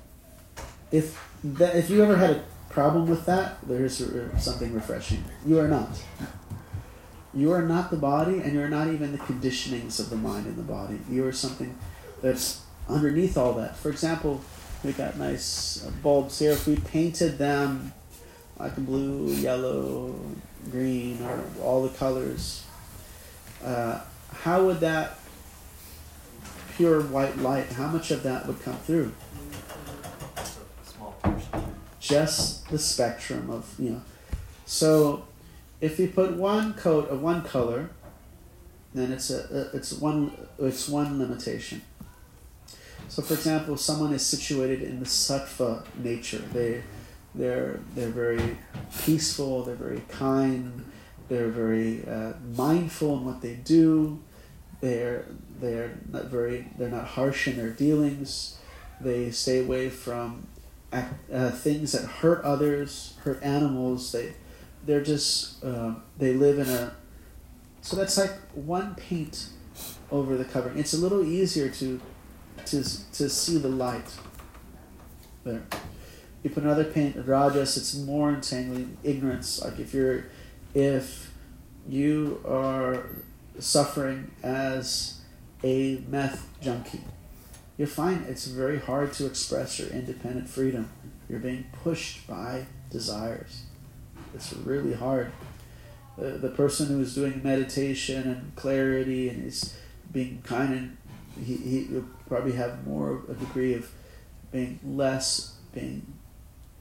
[0.92, 3.98] if that, if you ever had a problem with that, there's
[4.44, 5.24] something refreshing.
[5.46, 5.90] You are not.
[7.34, 10.46] You are not the body, and you are not even the conditionings of the mind
[10.46, 11.00] and the body.
[11.10, 11.78] You are something
[12.22, 13.76] that's underneath all that.
[13.76, 14.42] For example,
[14.84, 16.52] we got nice bulbs here.
[16.52, 17.94] If we painted them
[18.58, 20.16] like blue, yellow,
[20.72, 22.65] green, or all the colors,
[23.64, 24.02] uh,
[24.42, 25.18] how would that
[26.76, 29.12] pure white light, how much of that would come through?
[32.00, 34.02] Just the spectrum of, you know.
[34.66, 35.26] So
[35.82, 37.90] if you put one coat of one color,
[38.94, 41.82] then it's a, it's one it's one limitation.
[43.08, 46.44] So, for example, someone is situated in the sattva nature.
[46.54, 46.82] They
[47.34, 48.58] they're they're very
[49.04, 49.64] peaceful.
[49.64, 50.86] They're very kind.
[51.28, 54.22] They're very uh, mindful in what they do.
[54.82, 55.26] They're
[55.60, 58.58] they're not very they're not harsh in their dealings.
[59.02, 60.48] They stay away from
[60.92, 64.12] uh, things that hurt others, hurt animals.
[64.12, 64.34] They
[64.86, 66.96] they're just uh, they live in a
[67.82, 69.50] so that's like one paint
[70.12, 70.78] over the covering.
[70.78, 72.02] It's a little easier to
[72.66, 74.12] to to see the light.
[75.44, 75.64] There.
[76.42, 79.64] You put another paint, rajas, it's more entangling ignorance.
[79.64, 80.26] Like if you're
[80.76, 81.32] if
[81.88, 83.08] you are
[83.58, 85.22] suffering as
[85.64, 87.02] a meth junkie,
[87.78, 90.90] you find it's very hard to express your independent freedom.
[91.30, 93.64] You're being pushed by desires.
[94.34, 95.32] It's really hard.
[96.18, 99.76] The, the person who is doing meditation and clarity and is
[100.12, 100.98] being kind and
[101.46, 103.90] he, he will probably have more a degree of
[104.52, 106.14] being less being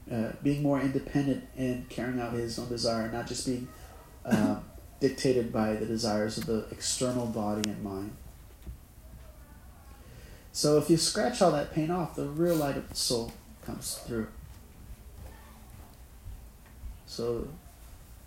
[0.09, 3.67] uh, being more independent and carrying out his own desire, not just being
[4.25, 4.57] uh,
[4.99, 8.11] dictated by the desires of the external body and mind.
[10.51, 13.33] So if you scratch all that paint off, the real light of the soul
[13.65, 14.27] comes through.
[17.07, 17.47] So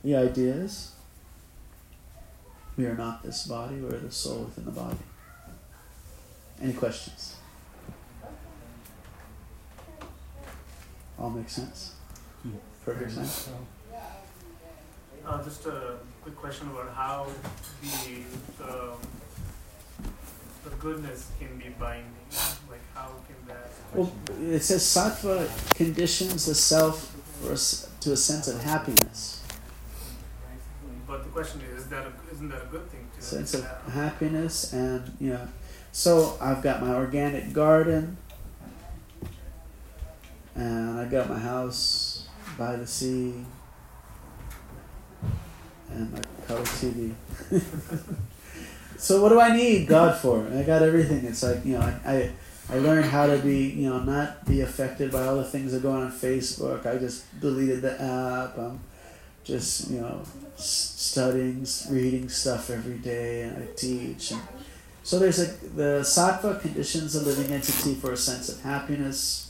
[0.04, 0.92] the idea is
[2.76, 4.98] we are not this body, we are the soul within the body.
[6.62, 7.36] Any questions?
[11.18, 11.94] All makes sense?
[12.84, 13.48] Perfect sense?
[15.28, 17.26] Uh, just a quick question about how
[17.82, 18.96] the um,
[20.64, 22.06] the goodness can be binding.
[22.70, 23.70] Like how can that?
[23.94, 24.10] Well,
[24.40, 27.58] it says sattva conditions the self for a,
[28.00, 29.42] to a sense of happiness.
[31.06, 33.06] But the question is, is that a, isn't that a good thing?
[33.16, 33.92] To Sense of have?
[33.92, 35.46] happiness and you know.
[35.92, 38.16] So I've got my organic garden,
[40.54, 43.44] and I've got my house by the sea,
[45.98, 47.14] and my color TV.
[48.96, 50.46] so what do I need God for?
[50.52, 51.24] I got everything.
[51.24, 52.30] It's like you know, I, I
[52.70, 55.82] I learned how to be you know not be affected by all the things that
[55.82, 56.86] go on on Facebook.
[56.86, 58.58] I just deleted the app.
[58.58, 58.80] I'm
[59.44, 60.22] just you know
[60.56, 64.32] studying, reading stuff every day, and I teach.
[64.32, 64.42] And
[65.02, 69.46] so there's a the sattva conditions a living entity for a sense of happiness.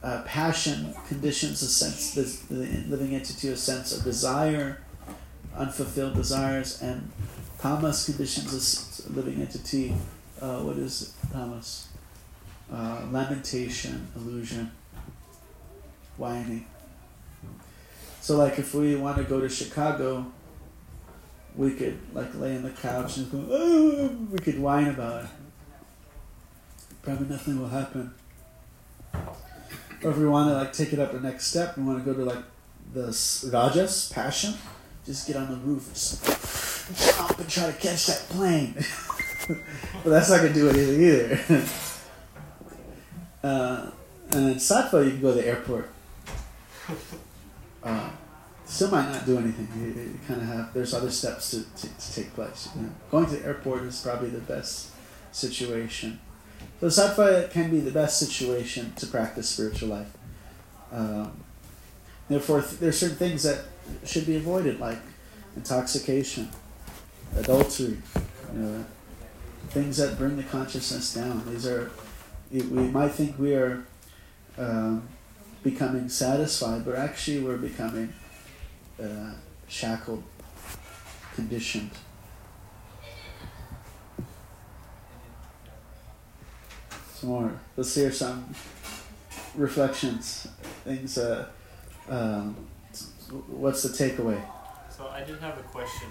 [0.00, 4.80] Uh, passion conditions a sense the, the living entity a sense of desire,
[5.58, 7.10] unfulfilled desires, and
[7.58, 9.94] tamas conditions a living entity.
[10.40, 11.88] Uh, what is tamas?
[12.72, 14.70] Uh, lamentation, illusion,
[16.16, 16.66] whining.
[18.20, 20.26] So, like, if we want to go to Chicago,
[21.56, 25.30] we could like lay on the couch and go, oh, we could whine about it.
[27.02, 28.14] Probably nothing will happen.
[30.04, 32.12] Or if we want to like take it up the next step, we want to
[32.12, 32.44] go to like
[32.92, 33.06] the
[33.52, 34.54] rajas, passion,
[35.08, 35.88] just get on the roof
[36.86, 38.74] and jump and try to catch that plane.
[40.04, 41.64] but that's not gonna do anything either.
[43.48, 43.90] uh,
[44.32, 45.88] and in sattva, you can go to the airport.
[47.82, 48.10] Uh,
[48.66, 49.66] still might not do anything.
[49.78, 52.68] You, you kind of have there's other steps to, to, to take place.
[52.76, 52.90] You know?
[53.10, 54.90] Going to the airport is probably the best
[55.32, 56.20] situation.
[56.80, 60.12] So sattva can be the best situation to practice spiritual life.
[60.92, 61.44] Um,
[62.28, 63.64] therefore, th- there are certain things that
[64.04, 64.98] should be avoided, like
[65.56, 66.48] intoxication,
[67.36, 67.98] adultery,
[68.52, 68.84] you know,
[69.68, 71.42] things that bring the consciousness down.
[71.50, 71.90] These are
[72.50, 73.84] we might think we are
[74.56, 75.06] um,
[75.62, 78.12] becoming satisfied, but actually we're becoming
[79.02, 79.32] uh,
[79.68, 80.22] shackled,
[81.34, 81.90] conditioned.
[87.14, 87.60] Some more.
[87.76, 88.54] Let's hear some
[89.54, 90.48] reflections,
[90.84, 91.18] things.
[91.18, 91.46] Uh,
[92.08, 92.56] um,
[93.30, 94.40] what's the takeaway?
[94.90, 96.08] So I did have a question.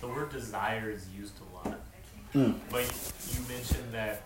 [0.00, 1.78] The word desire is used a lot,
[2.34, 2.54] Mm.
[2.70, 2.84] but
[3.32, 4.22] you mentioned that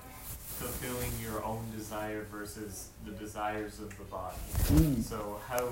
[0.58, 4.36] fulfilling your own desire versus the desires of the body.
[4.66, 5.02] Mm.
[5.02, 5.68] So how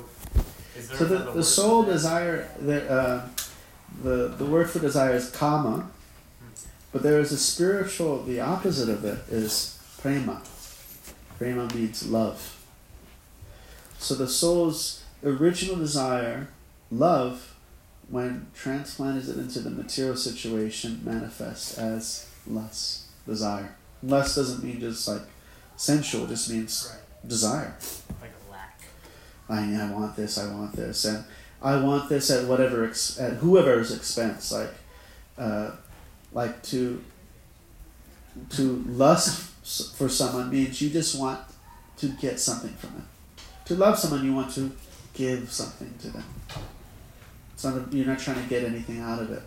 [0.77, 3.29] is there So the, the soul desire the uh,
[4.03, 5.89] the the word for desire is kama,
[6.93, 8.23] but there is a spiritual.
[8.25, 10.43] The opposite of it is prema.
[11.39, 12.59] Prema means love.
[13.99, 16.49] So the soul's original desire,
[16.93, 17.55] love,
[18.09, 23.75] when transplanted into the material situation, manifests as lust, desire.
[24.03, 25.23] Lust doesn't mean just like
[25.77, 27.29] sensual; it just means Right.
[27.29, 27.75] desire.
[28.21, 28.81] Like a lack.
[29.49, 31.25] I, I want this, I want this, and
[31.63, 34.53] I want this at whatever ex- at whoever's expense.
[34.53, 34.75] Like,
[35.39, 35.71] uh,
[36.33, 37.03] like to
[38.51, 39.41] to lust
[39.97, 41.41] for someone means you just want
[41.99, 43.09] to get something from them.
[43.67, 44.73] To love someone, you want to
[45.15, 46.25] give something to them.
[47.63, 49.43] It's not a, you're not trying to get anything out of it.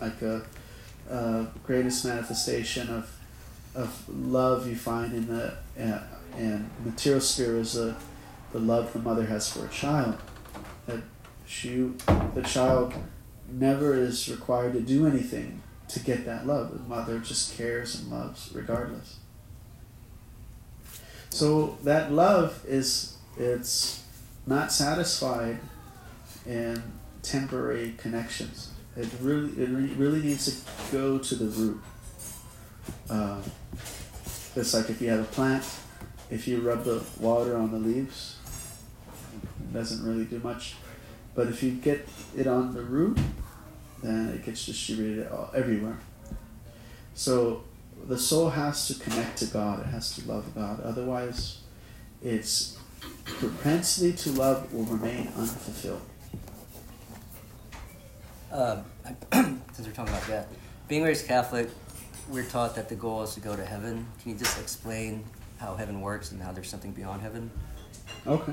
[0.00, 0.42] Like a,
[1.10, 3.14] a greatest manifestation of
[3.74, 5.54] of love you find in the
[6.38, 7.94] in material sphere is the
[8.52, 10.16] the love the mother has for a child.
[10.86, 11.02] That
[11.44, 11.90] she,
[12.34, 12.94] the child,
[13.46, 16.72] never is required to do anything to get that love.
[16.72, 19.18] The mother just cares and loves regardless.
[21.28, 24.02] So that love is it's
[24.46, 25.58] not satisfied
[26.46, 26.82] in
[27.22, 28.70] temporary connections.
[28.96, 31.80] It really it re- really needs to go to the root.
[33.08, 33.42] Um,
[34.54, 35.64] it's like if you have a plant,
[36.30, 38.36] if you rub the water on the leaves,
[39.60, 40.74] it doesn't really do much.
[41.34, 42.06] But if you get
[42.36, 43.18] it on the root,
[44.02, 45.98] then it gets distributed all, everywhere.
[47.14, 47.64] So
[48.06, 49.80] the soul has to connect to God.
[49.80, 50.80] It has to love God.
[50.80, 51.60] Otherwise,
[52.22, 52.76] its
[53.24, 56.02] propensity to love will remain unfulfilled.
[58.52, 58.84] I, um,
[59.72, 60.48] since we're talking about that,
[60.88, 61.68] being raised Catholic,
[62.28, 64.06] we're taught that the goal is to go to heaven.
[64.20, 65.24] Can you just explain
[65.58, 67.50] how heaven works and how there's something beyond heaven?
[68.26, 68.52] Okay.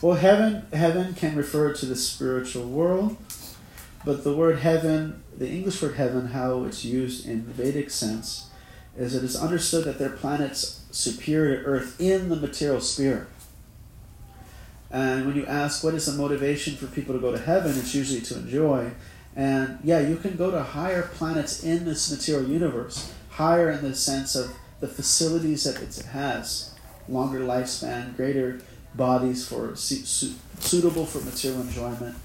[0.00, 3.16] Well, heaven heaven can refer to the spiritual world,
[4.04, 8.50] but the word heaven, the English word heaven, how it's used in the Vedic sense,
[8.96, 13.28] is it is understood that there are planets superior to Earth in the material sphere.
[14.90, 17.94] And when you ask what is the motivation for people to go to heaven, it's
[17.94, 18.92] usually to enjoy.
[19.36, 23.94] And yeah, you can go to higher planets in this material universe, higher in the
[23.94, 26.74] sense of the facilities that it has,
[27.08, 28.60] longer lifespan, greater
[28.94, 32.16] bodies for su- su- suitable for material enjoyment.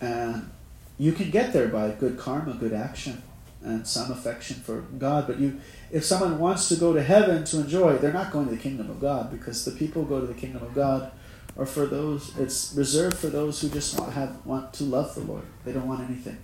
[0.00, 0.50] And
[0.98, 3.22] you can get there by good karma, good action,
[3.62, 5.26] and some affection for God.
[5.26, 5.60] But you,
[5.90, 8.88] if someone wants to go to heaven to enjoy, they're not going to the kingdom
[8.88, 11.10] of God because the people who go to the kingdom of God
[11.58, 12.36] are for those.
[12.38, 15.44] It's reserved for those who just want have want to love the Lord.
[15.64, 16.38] They don't want anything.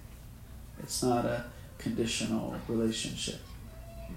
[0.83, 1.45] It's not a
[1.79, 3.41] conditional relationship.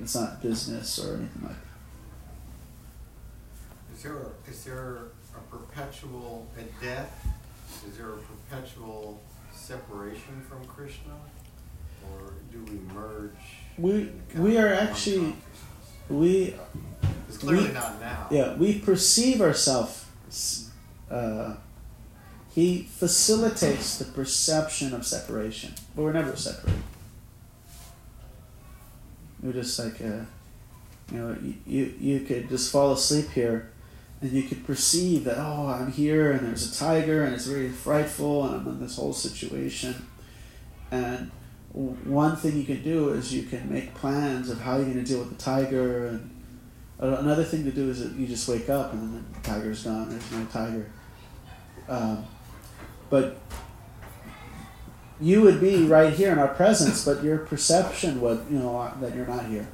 [0.02, 1.68] It's not business or anything like that.
[3.96, 4.98] Is there, a- is there
[5.36, 7.26] a perpetual, at death,
[7.90, 9.20] is there a perpetual
[9.54, 11.14] separation from Krishna?
[12.12, 13.32] Or do we merge?
[13.78, 15.36] We- we are actually-
[16.10, 16.56] We
[17.28, 18.28] It's clearly we- not now.
[18.32, 20.06] Yeah, we perceive ourselves.
[21.10, 21.56] Uh,
[22.54, 26.82] he facilitates the perception of separation, but we're never separated.
[29.42, 30.26] We're just like, uh,
[31.12, 33.72] you know, you, you, you could just fall asleep here
[34.22, 37.70] and you could perceive that, oh, I'm here and there's a tiger and it's very
[37.70, 40.08] frightful and I'm in this whole situation.
[40.90, 41.30] And
[41.72, 45.04] one thing you can do is you can make plans of how you're going to
[45.04, 46.32] deal with the tiger and
[47.00, 50.10] uh, Another thing to do is that you just wake up and the tiger's gone.
[50.10, 50.90] There's no tiger.
[51.90, 52.26] Um,
[53.10, 53.38] but
[55.20, 59.16] you would be right here in our presence, but your perception would, you know, that
[59.16, 59.68] you're not here.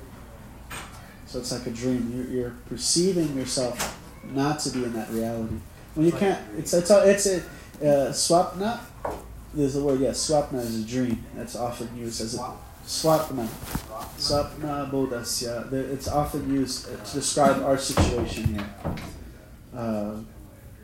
[1.25, 2.13] So it's like a dream.
[2.15, 5.55] You're, you're perceiving yourself not to be in that reality.
[5.95, 8.79] When you can't, it's it's a, it's a uh, swapna.
[9.53, 10.29] There's the word yes.
[10.29, 11.23] Swapna is a dream.
[11.35, 12.53] That's often used as a
[12.85, 13.47] swapna.
[14.17, 15.71] Swapna bodhasya.
[15.73, 18.69] It's often used to describe our situation here.
[19.75, 20.17] Uh,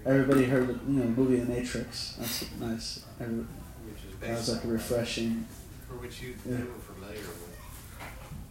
[0.10, 2.16] everybody heard of, you know the movie The Matrix.
[2.20, 3.05] That's nice.
[3.20, 5.45] Every, Which is that was like a refreshing.
[5.88, 6.57] For which you, Yeah.
[6.57, 7.55] were familiar with,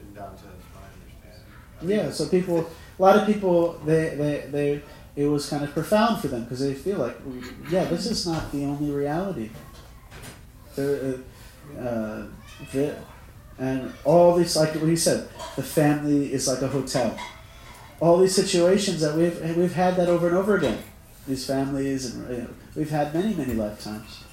[0.00, 0.42] in Dante's.
[1.80, 4.82] Yeah, so people, a lot of people, they, they, they,
[5.14, 7.16] it was kind of profound for them because they feel like,
[7.70, 9.50] yeah, this is not the only reality.
[10.74, 11.14] There,
[11.76, 12.26] uh, uh,
[12.72, 12.96] the,
[13.61, 17.16] and all these, like what he said, the family is like a hotel.
[18.00, 20.78] all these situations that we've we've had that over and over again.
[21.29, 24.24] These families, and you know, we've had many many lifetimes,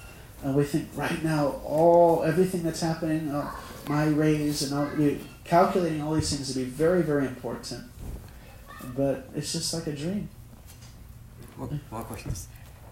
[0.43, 3.51] and we think right now all everything that's happening, uh,
[3.87, 7.83] my raise, and all, we calculating all these things to be very very important.
[8.95, 10.29] But it's just like a dream.
[11.57, 12.31] One, one question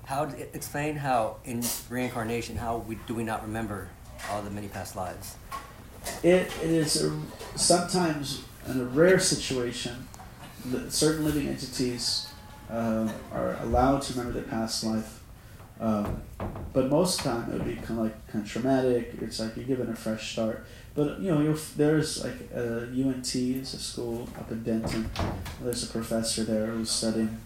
[0.06, 3.90] how explain how in reincarnation how we do we not remember
[4.30, 5.36] all the many past lives?
[6.22, 7.18] It, it is a,
[7.56, 10.08] sometimes in a rare situation
[10.66, 12.28] that certain living entities
[12.70, 15.22] um, are allowed to remember their past life.
[15.80, 16.22] Um,
[16.72, 19.14] but most of the time it would be kind of like kind of traumatic.
[19.22, 20.66] It's like you're given a fresh start.
[20.96, 25.10] But you know, there's like a UNT is a school up in Denton.
[25.62, 27.38] There's a professor there who's studying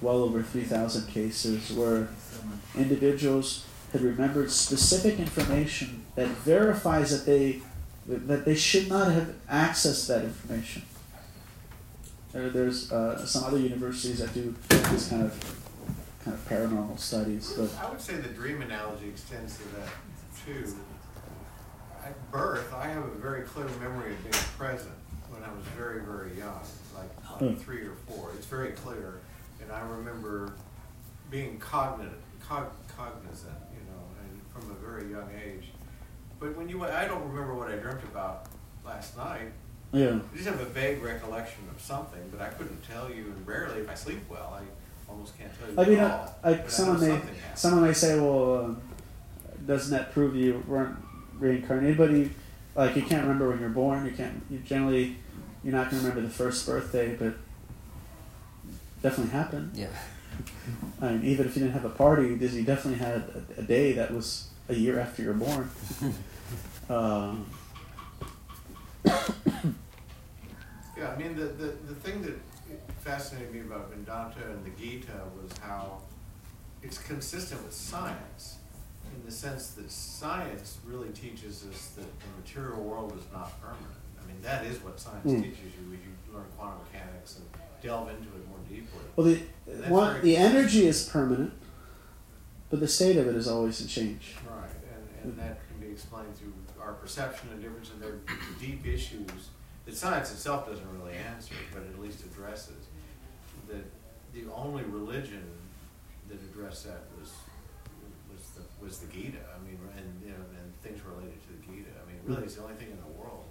[0.00, 2.08] well over three thousand cases where
[2.76, 7.60] individuals had remembered specific information that verifies that they
[8.06, 10.82] that they should not have accessed that information.
[12.34, 14.54] There, there's uh, some other universities that do
[14.90, 15.60] these kind of
[16.24, 19.88] kind of paranormal studies, but I would say the dream analogy extends to that
[20.44, 20.74] too.
[22.04, 24.94] At birth, I have a very clear memory of being present
[25.30, 26.60] when I was very, very young,
[26.96, 27.46] like, Hmm.
[27.46, 28.30] like three or four.
[28.36, 29.20] It's very clear,
[29.62, 30.54] and I remember
[31.30, 35.68] being cognizant, cog, cognizant, you know, and from a very young age.
[36.40, 38.46] But when you, I don't remember what I dreamt about
[38.84, 39.52] last night.
[39.94, 40.18] Yeah.
[40.32, 43.24] I just have a vague recollection of something, but I couldn't tell you.
[43.36, 46.14] And rarely, if I sleep well, I almost can't tell you I mean, at uh,
[46.16, 46.38] all.
[46.50, 47.36] like But I someone know may happened.
[47.54, 48.82] someone may say, well, um,
[49.66, 50.96] doesn't that prove you weren't
[51.38, 51.96] reincarnated?
[51.96, 52.30] But you,
[52.74, 54.04] like, you can't remember when you're born.
[54.04, 54.42] You can't.
[54.50, 55.16] You generally,
[55.62, 57.34] you're not going to remember the first birthday, but
[59.02, 59.70] definitely happened.
[59.74, 59.88] Yeah.
[61.00, 63.16] I mean, even if you didn't have a party, you just- you definitely had
[63.56, 65.70] a, a day that was a year after you were born.
[66.90, 67.46] um,
[70.96, 72.34] Yeah, I mean, the, the, the thing that
[73.00, 75.98] fascinated me about Vedanta and the Gita was how
[76.82, 78.56] it's consistent with science
[79.14, 83.94] in the sense that science really teaches us that the material world is not permanent.
[84.22, 85.42] I mean, that is what science Hmm.
[85.42, 87.46] teaches you as you learn quantum mechanics and
[87.82, 89.00] delve into it more deeply.
[89.16, 91.52] well, the the energy is permanent,
[92.70, 94.34] but the state of it is always in change.
[94.50, 94.70] Right,
[95.22, 98.20] and, and that can be explained through our perception and difference, and there are
[98.58, 99.50] deep issues
[99.86, 102.86] that science itself doesn't really answer, but at least addresses.
[103.68, 103.84] That
[104.32, 105.44] the only religion
[106.28, 107.32] that addressed that was,
[108.32, 111.62] was the, was the Gita, I mean, and, you know, and things related to the
[111.76, 113.44] Gita, I mean, really, it's the only thing in the world.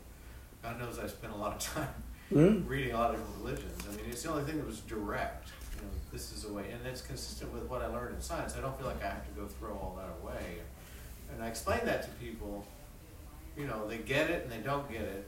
[0.61, 1.93] God knows I spent a lot of time
[2.31, 2.53] Yeah.
[2.65, 3.83] reading a lot of different religions.
[3.91, 5.49] I mean, it's the only thing that was direct.
[5.75, 8.55] You know, this is a way, and it's consistent with what I learned in science.
[8.57, 10.59] I don't feel like I have to go throw all that away.
[11.31, 12.65] And I explain that to people.
[13.57, 15.27] You know, they get it and they don't get it.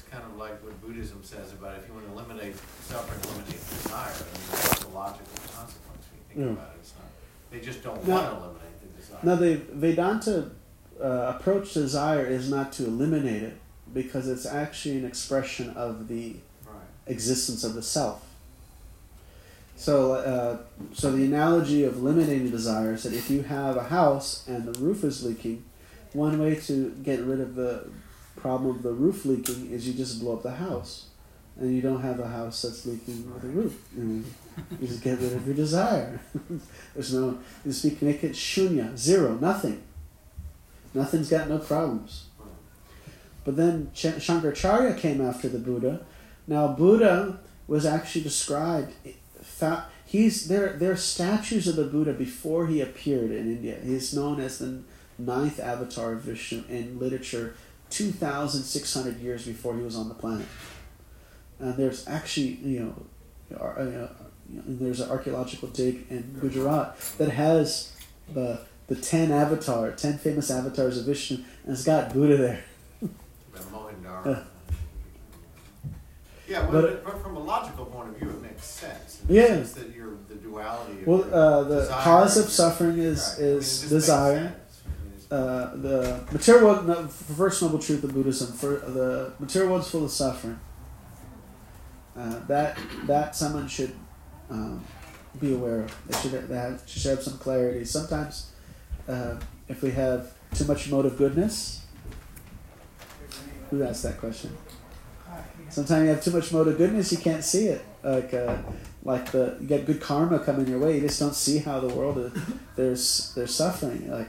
[0.00, 3.60] It's kind of like what Buddhism says about if you want to eliminate suffering, eliminate
[3.68, 4.08] desire.
[4.08, 6.52] I mean, that's the logical consequence when you think Yeah.
[6.52, 6.80] about it.
[6.80, 9.18] It's not, they just don't Now- want to eliminate the desire.
[9.22, 10.50] Now, the Vedanta
[11.02, 13.58] uh, approach to desire is not to eliminate it
[13.92, 16.36] because it's actually an expression of the
[16.66, 16.76] right.
[17.06, 18.22] existence of the self.
[19.76, 20.58] So, uh,
[20.94, 24.78] so the analogy of eliminating desire is that if you have a house and the
[24.78, 25.64] roof is leaking,
[26.12, 27.88] one way to get rid of the
[28.40, 31.06] problem of the roof leaking is you just blow up the house,
[31.58, 33.82] and you don't have a house that's leaking with a roof.
[33.96, 34.24] You, know,
[34.80, 36.20] you just get rid of your desire.
[36.94, 39.82] There's no you speak make it shunya zero nothing.
[40.94, 42.26] Nothing's got no problems.
[43.44, 46.04] But then Ch- Shankaracharya came after the Buddha.
[46.46, 48.92] Now Buddha was actually described.
[50.04, 50.72] He's there.
[50.72, 53.78] There are statues of the Buddha before he appeared in India.
[53.82, 54.80] He's known as the
[55.18, 57.54] ninth avatar of Vishnu in literature,
[57.90, 60.46] two thousand six hundred years before he was on the planet.
[61.58, 64.08] And there's actually you know, uh, you know,
[64.66, 67.92] there's an archaeological dig in Gujarat that has
[68.32, 72.64] the the ten avatar, ten famous avatars of Vishnu, and it's got Buddha there.
[74.24, 74.42] Uh.
[76.48, 79.20] Yeah, well, But- but, from a logical point of view, it makes sense.
[79.28, 79.46] Yeah.
[79.46, 83.38] sense that you're the duality of Well, uh, the cause of suffering is Right.
[83.38, 84.34] I mean, it is just makes desire.
[84.34, 84.38] sense.
[84.40, 84.69] I mean, it's-
[85.30, 90.04] Uh, the material world, no, first noble truth of Buddhism, for the material world's full
[90.04, 90.58] of suffering.
[92.16, 92.76] Uh, that
[93.06, 93.94] that someone should
[94.50, 94.84] um,
[95.40, 95.96] be aware of.
[96.08, 97.84] They should they have, should have some clarity.
[97.84, 98.50] Sometimes,
[99.08, 99.36] uh,
[99.68, 101.84] if we have too much motive goodness,
[103.70, 104.56] who asked that question?
[105.68, 107.84] Sometimes you have too much motive goodness, you can't see it.
[108.02, 108.56] Like uh,
[109.04, 111.94] like the you get good karma coming your way, you just don't see how the
[111.94, 112.32] world is.
[112.74, 114.10] There's there's suffering.
[114.10, 114.28] Like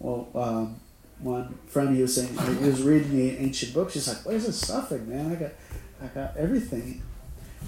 [0.00, 0.80] well, um,
[1.20, 3.94] one friend he was saying he was reading the ancient books.
[3.94, 5.32] He's like, "What is this suffering, man?
[5.32, 5.52] I got,
[6.02, 7.02] I got everything."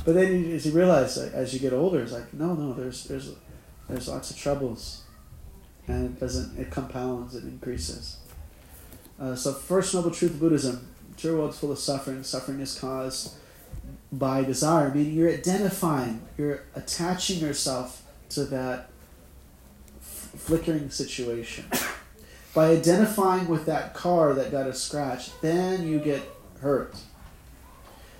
[0.05, 2.73] But then as you realize, like, as you get older, it's like no, no.
[2.73, 3.31] There's there's
[3.89, 5.05] there's lots of troubles,
[5.87, 6.59] and it doesn't.
[6.59, 7.37] It compounds.
[7.37, 8.17] It increases.
[9.21, 12.23] Uh, so first noble truth of Buddhism: material world is full of suffering.
[12.23, 13.35] Suffering is caused
[14.11, 18.91] by desire, meaning you're identifying, you're attaching yourself to that
[20.01, 21.65] flickering situation.
[22.55, 26.23] By identifying with that car that got a scratch, then you get
[26.61, 26.95] hurt.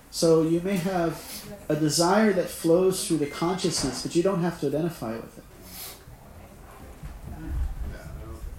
[0.09, 1.21] So you may have
[1.69, 5.43] a desire that flows through the consciousness, but you don't have to identify with it.
[7.31, 7.97] Yeah,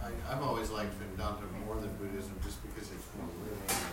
[0.02, 3.84] I, I've always liked Vedanta more than Buddhism just because it's more living.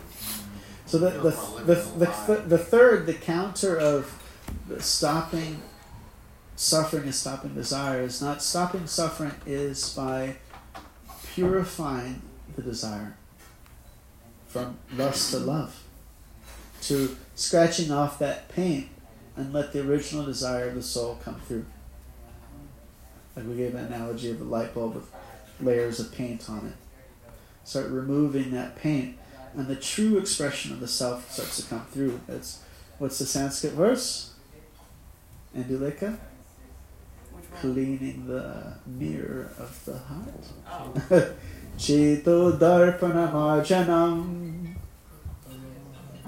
[0.86, 1.30] So the, the,
[1.66, 4.22] the, the, the, the third, the counter of
[4.68, 5.62] the stopping
[6.56, 10.36] suffering and stopping desire is not stopping suffering is by
[11.34, 12.22] purifying
[12.56, 13.16] the desire
[14.48, 15.84] from lust to love
[16.82, 18.88] to scratching off that paint
[19.38, 21.66] and let the original desire of the soul come through.
[23.36, 25.12] Like we gave an analogy of a light bulb with
[25.62, 26.74] layers of paint on it.
[27.64, 29.18] Start removing that paint
[29.56, 32.20] and the true expression of the self starts to come through.
[32.28, 32.62] It's
[32.98, 34.34] what's the Sanskrit verse?
[35.56, 36.18] Andulika?
[37.62, 40.45] Cleaning the mirror of the heart.
[40.68, 41.28] Oh.
[41.78, 44.74] Chito darpana marjanam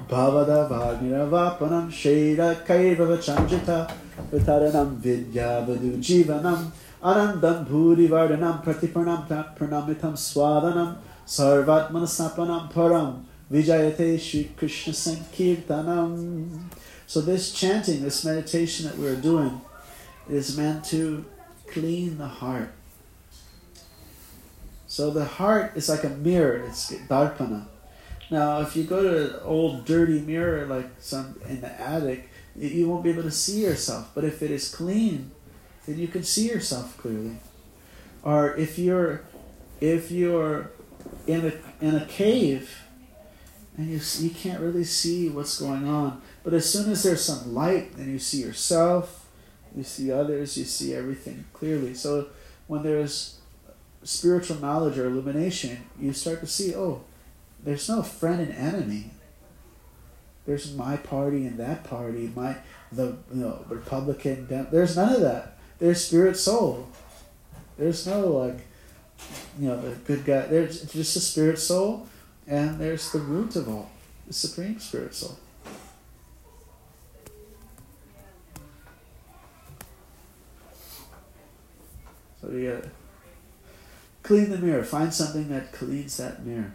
[0.07, 3.91] Bhavada vagniravapanam Sheda kaiva vachanjita
[4.31, 6.71] Vitaranam vidya vadu jivanam.
[7.01, 13.23] Anandam bhuri vardhanam Pratiparnam pranamitam swadanam Sarvatmanasapanam param.
[13.51, 16.69] Vijayate Shri Krishna Sankirtanam.
[17.07, 19.61] So this chanting, this meditation that we're doing,
[20.30, 21.26] is meant to
[21.67, 22.71] clean the heart.
[24.88, 26.63] So the heart is like a mirror.
[26.67, 27.65] It's darpana.
[28.30, 32.88] Now, if you go to an old dirty mirror like some in the attic, you-
[32.88, 34.11] won't be able to see yourself.
[34.13, 35.32] But if it is clean,
[35.86, 37.38] then you can see yourself clearly.
[38.24, 39.21] Or if you're
[39.82, 40.71] if you're
[41.28, 42.69] in a in a cave
[43.78, 47.53] and you you can't really see what's going on, but as soon as there's some
[47.53, 49.22] light, then you see yourself,
[49.76, 51.93] you see others, you see everything clearly.
[51.93, 52.28] So
[52.67, 53.39] when there's
[54.03, 57.03] spiritual knowledge or illumination, you start to see, oh,
[57.63, 59.11] there's no friend and enemy.
[60.45, 62.57] There's my party and that party, my
[62.91, 64.45] the you know Republican.
[64.45, 65.57] Dem- There's none of that.
[65.80, 66.89] There's spirit soul.
[67.78, 68.59] There's no like,
[69.57, 70.41] you know, the good guy.
[70.47, 72.07] There's just a spirit soul,
[72.45, 73.89] and there's the root of all,
[74.28, 75.39] the supreme spirit soul.
[82.43, 82.89] So you gotta
[84.21, 84.83] clean the mirror.
[84.83, 86.73] Find something that cleans that mirror.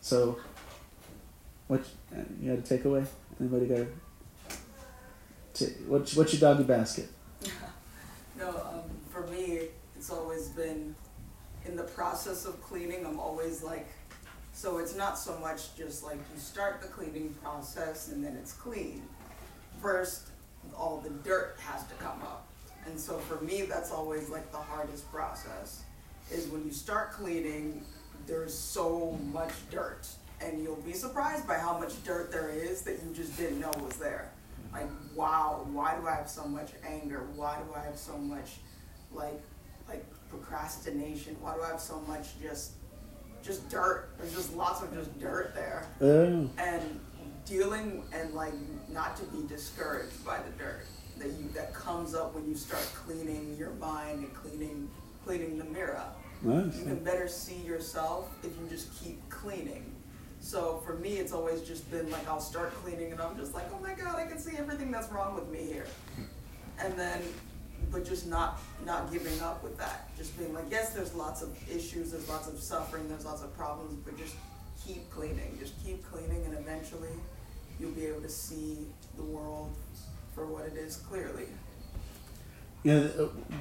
[0.00, 0.38] So,
[1.66, 1.84] what
[2.40, 3.04] you got a takeaway?
[3.40, 3.78] Anybody got?
[3.78, 3.86] a
[5.54, 7.08] ta- What what's your doggy basket?
[8.38, 9.60] No, um, for me,
[9.96, 10.94] it's always been
[11.64, 13.06] in the process of cleaning.
[13.06, 13.88] I'm always like,
[14.52, 18.52] so it's not so much just like you start the cleaning process and then it's
[18.52, 19.02] clean.
[19.80, 20.26] First,
[20.76, 22.46] all the dirt has to come up,
[22.86, 25.82] and so for me, that's always like the hardest process.
[26.30, 27.84] Is when you start cleaning,
[28.26, 30.08] there's so much dirt,
[30.40, 33.70] and you'll be surprised by how much dirt there is that you just didn't know
[33.84, 34.30] was there.
[34.72, 37.26] Like wow why do i have so much anger?
[37.34, 38.56] Why do i have so much
[39.12, 39.40] like
[39.88, 41.36] like procrastination?
[41.40, 42.72] Why do i have so much just
[43.42, 44.10] just dirt?
[44.18, 45.86] There's just lots of just dirt there.
[46.58, 47.00] And
[47.46, 48.52] dealing and like
[48.88, 50.84] not to be discouraged by the dirt
[51.18, 54.88] that you that comes up when you start cleaning your mind and cleaning
[55.24, 56.04] cleaning the mirror
[56.42, 56.76] nice.
[56.76, 59.92] you can better see yourself if you just keep cleaning.
[60.40, 63.64] So for me, it's always just been like I'll start cleaning and I'm just like,
[63.74, 65.86] oh my god, I can see everything that's wrong with me here.
[66.78, 67.22] And then,
[67.90, 70.14] but just not not giving up with that.
[70.16, 73.56] Just being like, yes, there's lots of issues, there's lots of suffering, there's lots of
[73.56, 74.34] problems, but just
[74.84, 75.56] keep cleaning.
[75.58, 77.08] Just keep cleaning, and eventually,
[77.80, 78.86] you'll be able to see
[79.16, 79.74] the world
[80.36, 81.46] for what it is clearly.
[82.84, 83.08] Yeah,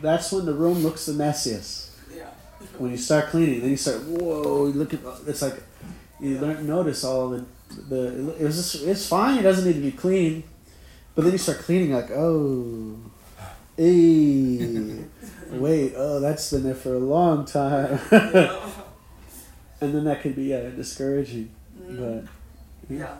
[0.04, 1.90] that's when the room looks the messiest.
[2.16, 2.30] Yeah.
[2.78, 4.04] When you start cleaning, then you start.
[4.04, 4.68] Whoa!
[4.68, 5.56] You look at it's like
[6.20, 7.46] you don't notice all the
[7.90, 8.36] the.
[8.40, 9.40] It was just, it's fine.
[9.40, 10.44] It doesn't need to be clean,
[11.16, 12.98] but then you start cleaning like oh,
[13.78, 15.06] hey,
[15.50, 20.70] wait, oh that's been there for a long time, and then that could be yeah
[20.70, 21.50] discouraging.
[21.82, 22.28] Mhm.
[22.88, 23.16] But Yeah,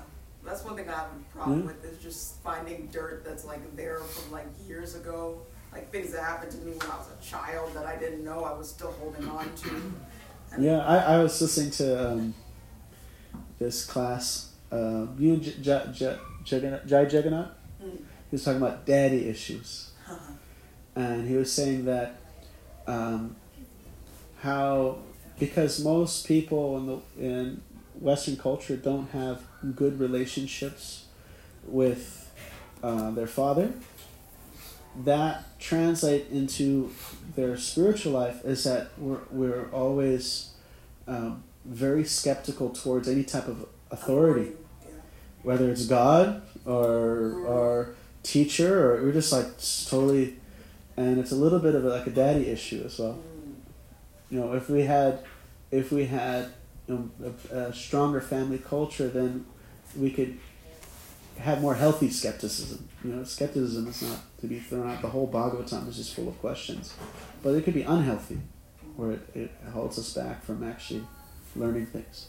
[0.46, 1.66] that's one thing I have a problem Yeah.
[1.68, 5.42] with is just finding dirt that's like there from like years ago,
[5.74, 8.44] like things that happened to me when I was a child that I didn't know
[8.44, 9.70] I was still holding on to.
[10.54, 12.34] And Yeah, I, I was listening to um,
[13.60, 14.52] this class.
[14.72, 17.50] Uh, you J- J- J- Jagannath, Jai Jagannath?
[17.84, 17.98] Mm.
[18.32, 19.92] was talking about daddy issues,
[20.96, 22.16] and he was saying that
[22.88, 23.36] um,
[24.40, 24.98] how
[25.40, 27.62] because most people in the in
[28.00, 29.42] Western culture don't have
[29.76, 31.06] good relationships
[31.66, 32.32] with
[32.84, 33.74] uh, their father.
[35.04, 36.92] That translate into
[37.36, 40.52] their spiritual life is that we're, we're always
[41.08, 44.52] um, very skeptical towards any type of authority,
[45.44, 49.48] whether it's God or or teacher or we're just like
[49.90, 50.38] totally,
[50.98, 53.20] and it's a little bit of like a daddy issue as well.
[54.30, 55.20] You know, if we had,
[55.72, 56.52] if we had
[56.88, 59.46] you know, a, a stronger family culture, then
[59.98, 60.38] we could
[61.40, 62.88] have more healthy skepticism.
[63.04, 65.02] You know, skepticism is not to be thrown out.
[65.02, 66.94] The whole Bhagavatam is just full of questions,
[67.44, 68.40] but it could be unhealthy,
[68.96, 71.04] where it, it holds us back from actually
[71.56, 72.28] learning things.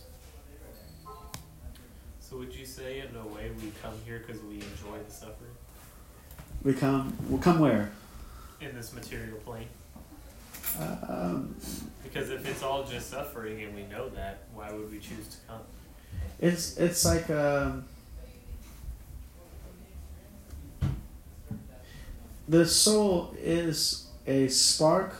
[2.20, 5.52] So would you say, in a way, we come here because we enjoy the suffering
[6.64, 7.90] We come, we'll come where?
[8.60, 9.68] in this material plane?
[11.08, 11.56] Um,
[12.02, 15.36] Because if it's all just suffering and we know that, why would we choose to
[15.48, 15.60] come?
[16.38, 17.84] it's it's like um,
[22.48, 25.14] the soul is a spark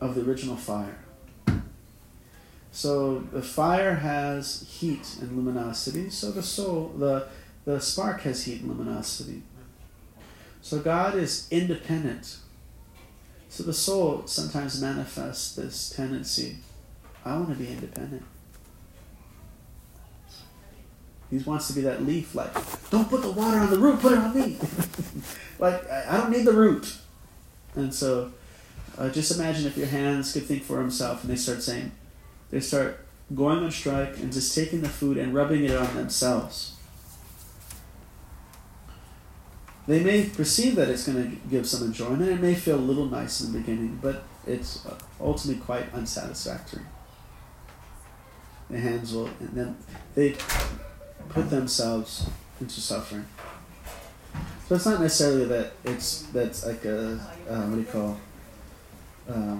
[0.00, 0.98] of the original fire.
[2.72, 6.10] So the fire has heat and luminosity.
[6.10, 7.28] So the soul, the
[7.64, 9.42] the spark has heat and luminosity.
[10.62, 12.38] So God is independent.
[13.50, 16.58] So the soul sometimes manifests this tendency.
[17.24, 18.22] I want to be independent.
[21.30, 22.52] He wants to be that leaf, like,
[22.90, 24.56] don't put the water on the root, put it on me.
[25.58, 26.96] like, I, don't need the root.
[27.74, 28.32] And so,
[28.98, 31.92] uh, just imagine if your hands could think for themselves and they start saying,
[32.50, 36.74] they start going on strike and just taking the food and rubbing it on themselves.
[39.90, 42.30] They may perceive that it's going to give some enjoyment.
[42.30, 46.84] It may feel a little nice in the beginning, but it's uh, ultimately quite unsatisfactory.
[48.70, 49.76] The hands will, and then
[50.14, 50.36] they
[51.30, 52.30] put themselves
[52.60, 53.26] into suffering.
[54.68, 57.14] So it's not necessarily that it's that's like a
[57.48, 58.20] uh, what do you call
[59.28, 59.56] uh,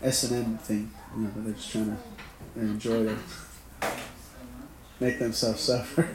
[0.00, 0.88] S and M thing.
[1.16, 1.98] You know, they're just trying
[2.54, 3.18] to enjoy it,
[5.00, 6.08] make themselves suffer.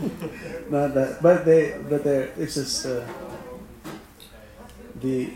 [0.70, 3.06] not that, but they, but they, it's just uh,
[5.00, 5.32] the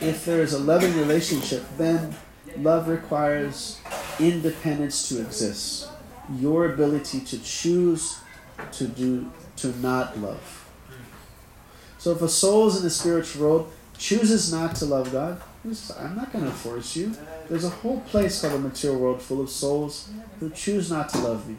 [0.00, 2.14] if there is a loving relationship, then
[2.58, 3.80] love requires
[4.18, 5.88] independence to exist
[6.38, 8.18] your ability to choose
[8.72, 10.68] to do to not love.
[11.98, 15.40] So if a soul is in the spiritual world chooses not to love God,
[15.98, 17.14] I'm not going to force you.
[17.48, 20.10] There's a whole place called the material world full of souls
[20.40, 21.56] who choose not to love me.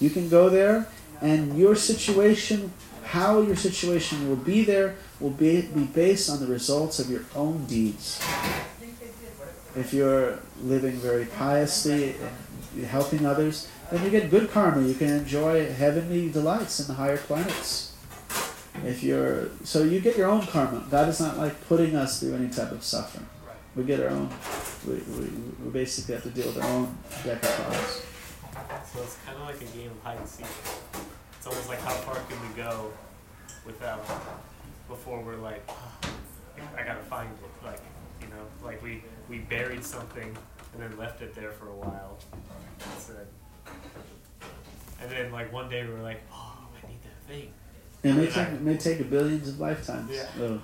[0.00, 0.88] You can go there,
[1.20, 2.72] and your situation,
[3.04, 7.24] how your situation will be there, will be, be based on the results of your
[7.34, 8.20] own deeds.
[9.76, 12.14] If you're living very piously
[12.76, 14.86] and helping others, then you get good karma.
[14.86, 17.92] You can enjoy heavenly delights in the higher planets.
[18.84, 20.84] If you're so you get your own karma.
[20.90, 23.26] God is not like putting us through any type of suffering.
[23.76, 24.30] We get our own.
[24.86, 25.30] We, we,
[25.64, 28.02] we basically have to deal with our own deck of cards.
[28.92, 30.46] So it's kind of like a game of hide and seek.
[31.36, 32.90] It's almost like how far can we go
[33.66, 34.04] without
[34.88, 35.92] before we're like, "Oh,
[36.76, 37.64] I gotta find it.
[37.66, 37.80] Like,
[38.20, 40.36] you know, like we we buried something
[40.74, 42.18] and then left it there for a while.
[42.32, 43.26] And said,
[45.00, 47.52] and then like one day we were like, oh, I need that thing.
[48.02, 50.10] It may take, it may take billions of lifetimes.
[50.10, 50.26] Yeah.
[50.36, 50.62] So,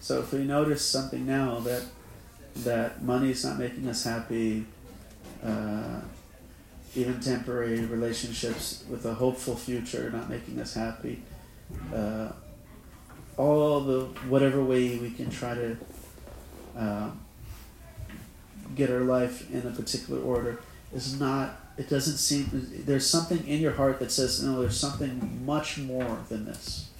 [0.00, 1.82] so if we notice something now that
[2.56, 4.66] that money is not making us happy,
[5.44, 6.00] uh,
[6.94, 11.22] even temporary relationships with a hopeful future not making us happy,
[11.94, 12.30] uh,
[13.36, 15.76] all the whatever way we can try to
[16.76, 17.10] uh,
[18.74, 20.60] get our life in a particular order
[20.94, 22.48] is not it doesn't seem
[22.86, 26.90] there's something in your heart that says no there's something much more than this.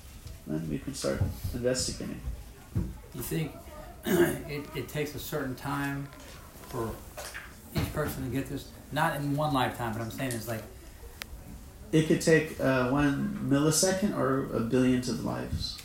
[0.46, 1.22] Then we can start
[1.54, 2.20] investigating.
[3.14, 3.52] You think
[4.04, 6.08] it, it takes a certain time
[6.68, 6.90] for
[7.76, 8.68] each person to get this?
[8.92, 10.62] Not in one lifetime, but I'm saying it's like
[11.92, 15.78] it could take uh, one millisecond or a billions of lives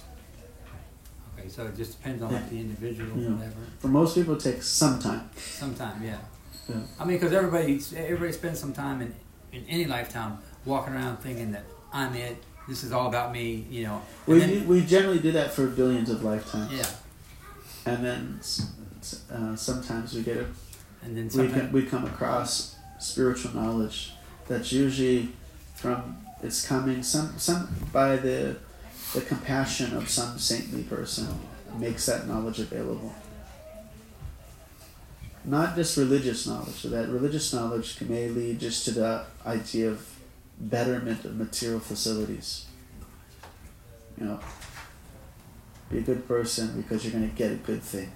[1.37, 3.29] okay, so it just depends on like the individual, Yeah.
[3.31, 3.53] whatever.
[3.79, 6.17] for most people it takes some time Sometime, yeah.
[6.67, 6.75] Yeah.
[6.99, 9.13] I mean, because everybody everybody spends some time in
[9.51, 12.37] in any lifetime walking around thinking that I'm it.
[12.67, 14.01] This is all about me, you know.
[14.27, 18.39] And we, then- we generally do that for billions of lifetimes yeah, and then
[19.31, 20.45] uh, sometimes we get a
[21.01, 24.13] and then we, can, we come across spiritual knowledge
[24.47, 25.29] that's usually
[25.75, 27.03] from it's coming.
[27.03, 28.57] Some some by the
[29.13, 31.27] the compassion of some saintly person
[31.77, 33.13] makes that knowledge available.
[35.45, 40.05] Not just religious knowledge, so that religious knowledge may lead just to the idea of
[40.59, 42.65] betterment of material facilities.
[44.19, 44.39] You know,
[45.89, 48.11] be a good person because you're going to get a good thing.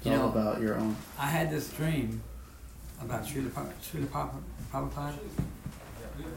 [0.00, 0.96] It's You all know- about your own.
[1.18, 2.22] I had this dream
[3.02, 4.42] about Srila Prab- Srila Prab-
[4.72, 5.14] Prabhupada.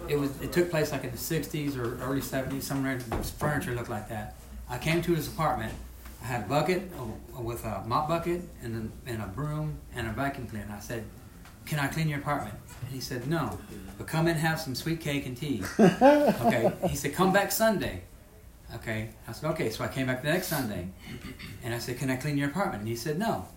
[0.07, 2.97] It was it took place like in the '60s or early '70s, somewhere.
[3.18, 4.36] His furniture looked like that.
[4.70, 5.74] I came to his apartment.
[6.22, 6.89] I had a bucket
[7.38, 10.74] uh, with a mop bucket and a, and a broom and a vacuum cleaner.
[10.76, 11.03] I said,
[11.66, 13.59] "Can I clean your apartment?" And he said, "No,
[13.97, 16.72] but come in and have some sweet cake and tea." okay.
[16.89, 18.03] He said, "Come back Sunday."
[18.76, 19.09] Okay.
[19.28, 20.88] I said, "Okay." So I came back the next Sunday,
[21.64, 23.47] and I said, "Can I clean your apartment?" And he said, "No."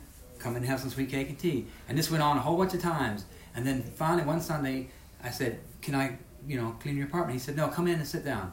[0.46, 1.66] Come in and have some sweet cake and tea.
[1.88, 3.24] And this went on a whole bunch of times.
[3.56, 4.90] And then finally one Sunday,
[5.22, 8.06] I said, "Can I, you know, clean your apartment?" He said, "No, come in and
[8.06, 8.52] sit down."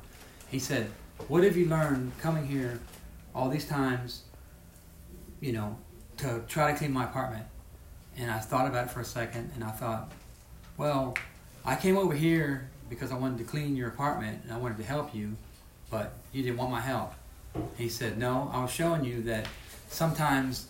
[0.50, 0.90] He said,
[1.28, 2.80] "What have you learned coming here
[3.36, 4.24] all these times,
[5.40, 5.78] you know,
[6.18, 7.46] to try to clean my apartment?"
[8.18, 10.12] And I thought about it for a second, and I thought,
[10.78, 11.16] "Well,
[11.64, 14.84] I came over here because I wanted to clean your apartment and I wanted to
[14.84, 15.38] help you,
[15.92, 17.14] but you didn't want my help."
[17.78, 19.48] He said, "No, I was showing you that
[19.90, 20.70] sometimes."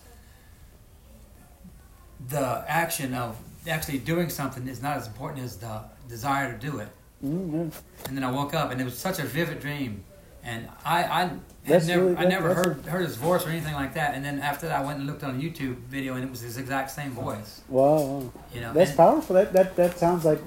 [2.30, 3.38] The action of
[3.68, 6.89] actually doing something is not as important as the desire to do it.
[7.24, 7.72] Mm,
[8.07, 10.03] And then I woke up, and it was such a vivid dream,
[10.43, 11.30] and I I
[11.66, 14.14] had never really- I never heard heard his voice or anything like that.
[14.16, 16.41] And then after that, I went and looked on a YouTube video, and it was
[16.41, 17.61] his exact same voice.
[17.70, 18.30] Wow.
[18.53, 19.36] You know, that's and- powerful.
[19.36, 20.39] That, that that sounds like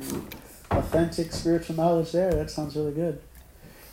[0.70, 2.12] authentic spiritual knowledge.
[2.12, 3.20] There, that sounds really good.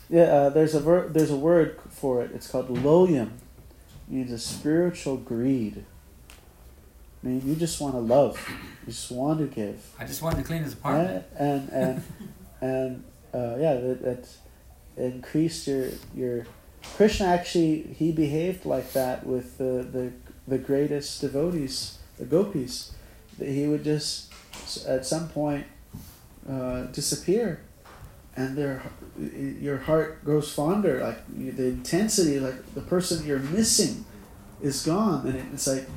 [0.10, 2.32] Yeah, uh, there's a ver- there's a word for it.
[2.34, 3.30] It's called laulyam.
[4.10, 5.86] Means a spiritual greed.
[7.24, 8.38] I mean, you just want to love.
[8.82, 9.82] You just want to give.
[9.98, 11.26] I just wanted to clean his apartment.
[11.38, 12.04] And and
[12.62, 13.04] and
[13.34, 14.28] uh, yeah, that, that
[14.98, 16.46] increased your your.
[16.98, 20.12] Krishna actually he behaved like that with the the
[20.48, 22.94] the greatest devotees, the gopis.
[23.40, 24.32] That he would just
[24.86, 25.66] at some point
[26.48, 27.62] uh, disappear,
[28.36, 28.84] and their
[29.18, 31.02] your heart grows fonder.
[31.02, 34.04] Like the intensity, like the person you're missing,
[34.62, 35.88] is gone, and it's like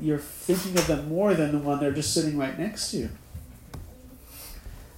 [0.00, 3.10] you're thinking of them more than the one they're just sitting right next to you.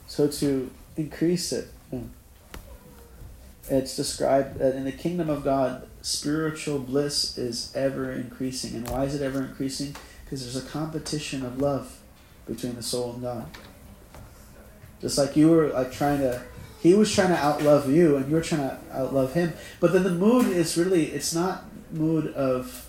[0.06, 1.68] So to increase it,
[3.68, 8.74] it's described that in the kingdom of God, spiritual bliss is ever increasing.
[8.74, 9.94] And why is it ever increasing?
[10.24, 12.00] Because there's a competition of love
[12.46, 13.46] between the soul and God.
[15.00, 16.42] Just like you were like trying to,
[16.82, 19.52] he was trying to outlove you, and you were trying to outlove him.
[19.78, 22.88] But then the mood is really, it's not mood of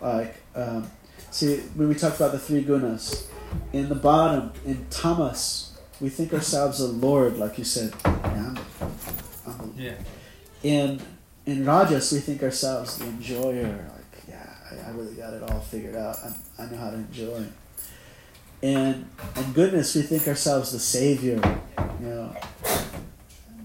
[0.00, 0.90] like um,
[1.30, 3.26] see when we talk about the three gunas
[3.72, 8.56] in the bottom in tamas we think ourselves a lord like you said yeah, I'm
[8.56, 8.90] a,
[9.46, 9.94] I'm a, Yeah.
[10.62, 11.00] in
[11.46, 15.60] in rajas we think ourselves the enjoyer like yeah I, I really got it all
[15.60, 16.16] figured out.
[16.24, 17.44] I, I know how to enjoy.
[18.62, 21.40] And in goodness we think ourselves the savior
[22.00, 22.36] you know.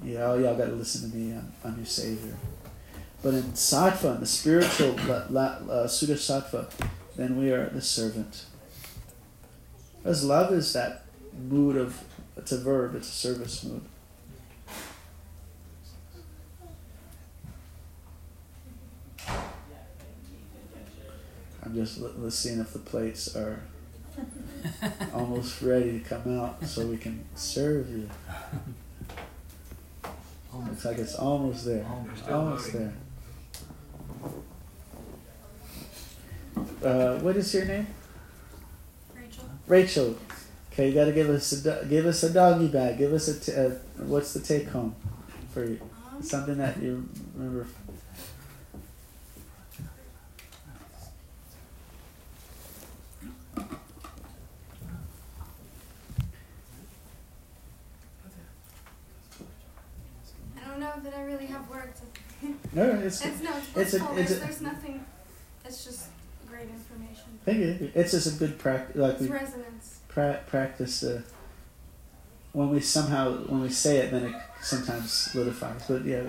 [0.03, 2.35] Yeah oh, y'all got to listen to me I'm, I'm your savior.
[3.21, 6.69] But in sattva, in the spiritual la, la, uh, Shuddha sattva,
[7.15, 8.45] then we are the servant.
[9.97, 11.05] Because love is that
[11.47, 12.03] mood of,
[12.35, 13.81] it's a verb, it's a service mood.
[21.65, 23.61] I'm just li- li- seeing if the plates are
[25.13, 28.09] almost ready to come out so we can serve you.
[30.53, 31.85] Looks like it's almost there.
[32.29, 32.93] Almost there.
[36.83, 37.87] Uh, what is your name?
[39.15, 39.45] Rachel.
[39.67, 40.17] Rachel.
[40.71, 42.97] Okay, you got to give us a give us a doggy bag.
[42.97, 43.69] Give us a t- uh,
[44.05, 44.95] what's the take home
[45.53, 45.79] for you?
[46.15, 47.67] Um, Something that you remember.
[60.57, 62.01] I don't know that I really have words.
[62.73, 65.05] No, it's It's no, it's it's a- it's a- There's, nothing.
[65.63, 66.07] It's just
[67.47, 67.77] information.
[67.79, 68.01] thank you.
[68.01, 68.95] It's just a good practice.
[68.95, 69.99] Like It's we resonance.
[70.07, 71.21] pra- practice uh,
[72.53, 75.83] when we somehow when we say it, then it sometimes solidifies.
[75.87, 76.21] But yeah,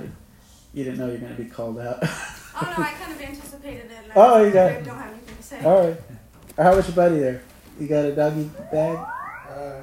[0.73, 1.99] you didn't know you're going to be called out.
[2.03, 3.99] Oh no, I kind of anticipated it.
[4.05, 5.61] And Oh, you like, got- I don't have anything to say.
[5.65, 6.01] All right.
[6.57, 7.43] How was your buddy there?
[7.81, 8.97] You got a doggy bag?
[9.51, 9.83] Uh,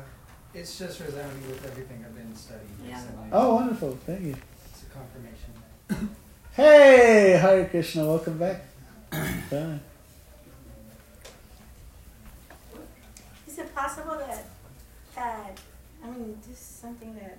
[0.54, 2.68] it's just resounding with everything I've been studying.
[2.88, 2.96] Yeah.
[2.96, 3.28] recently.
[3.34, 3.98] Oh, wonderful.
[4.06, 4.36] Thank you.
[4.72, 6.16] It's a confirmation.
[6.54, 8.62] Hey, Hare Krishna, welcome back.
[9.12, 9.80] Bye.
[13.62, 14.45] It possible that,
[15.16, 15.59] that,
[16.03, 17.38] I mean, this is something that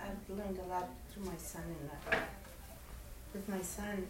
[0.00, 2.28] I've learned a lot through my son and that.
[3.34, 4.06] With my son,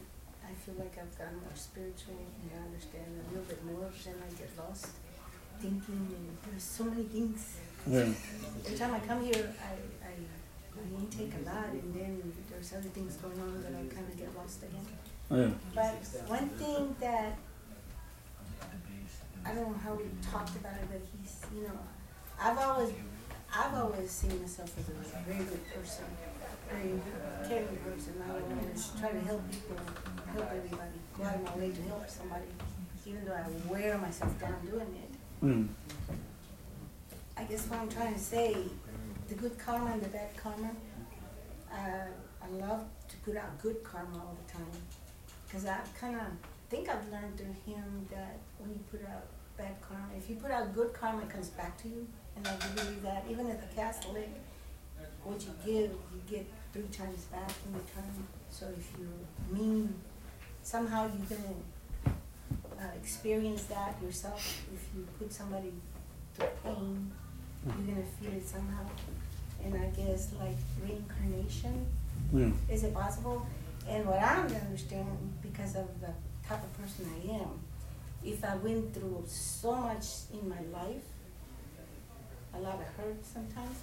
[0.46, 3.90] I feel like I've gotten more spiritual and I understand a little bit more.
[4.04, 4.88] Then I get lost
[5.58, 7.58] thinking and there's so many things.
[7.86, 8.06] Yeah.
[8.64, 9.74] Every time I come here, I,
[10.06, 14.06] I, I intake a lot and then there's other things going on that I kind
[14.08, 14.86] of get lost again.
[15.30, 15.50] Yeah.
[15.74, 15.98] But
[16.28, 17.36] one thing that
[19.44, 21.78] I don't know how we talked about it, but he's you know,
[22.40, 22.92] I've always
[23.54, 26.04] I've always seen myself as a very good person,
[26.70, 27.00] very
[27.48, 28.22] caring person.
[28.26, 29.76] I always try to help people,
[30.34, 32.46] help everybody, go out of my way to help somebody,
[33.06, 35.44] even though I wear myself down doing it.
[35.44, 35.68] Mm.
[37.36, 38.56] I guess what I'm trying to say,
[39.28, 40.70] the good karma and the bad karma,
[41.72, 42.08] uh,
[42.42, 44.66] I love to put out good karma all the time.
[45.46, 46.26] Because I kind of
[46.70, 50.50] think I've learned through him that when you put out bad karma, if you put
[50.50, 52.06] out good karma, it comes back to you.
[52.36, 54.28] And I believe that even as a Catholic,
[55.24, 58.26] what you give, you get three times back in return.
[58.50, 59.94] So if you're mean,
[60.62, 61.42] somehow you're going
[62.06, 62.10] to
[62.78, 64.40] uh, experience that yourself.
[64.72, 65.72] If you put somebody
[66.34, 67.10] through pain,
[67.66, 68.84] you're gonna feel it somehow.
[69.64, 71.86] And I guess like reincarnation,
[72.32, 72.50] Yeah.
[72.70, 73.46] is it possible?
[73.88, 75.08] And what I don't understand,
[75.42, 76.10] because of the
[76.48, 77.60] type of person I am,
[78.24, 81.04] if I went through so much in my life,
[82.54, 83.76] a lot of hurt sometimes,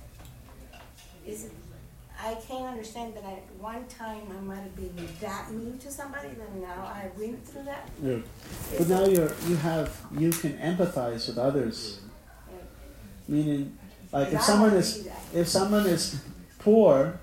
[1.26, 1.50] is
[2.20, 6.30] I can't understand that at one time I might have been that mean to somebody,
[6.30, 7.90] that now I went through that.
[8.02, 8.18] Yeah.
[8.78, 12.00] But now you're you have you can empathize with others.
[13.28, 13.78] Meaning,
[14.12, 16.22] like if someone is if someone is
[16.60, 17.20] poor,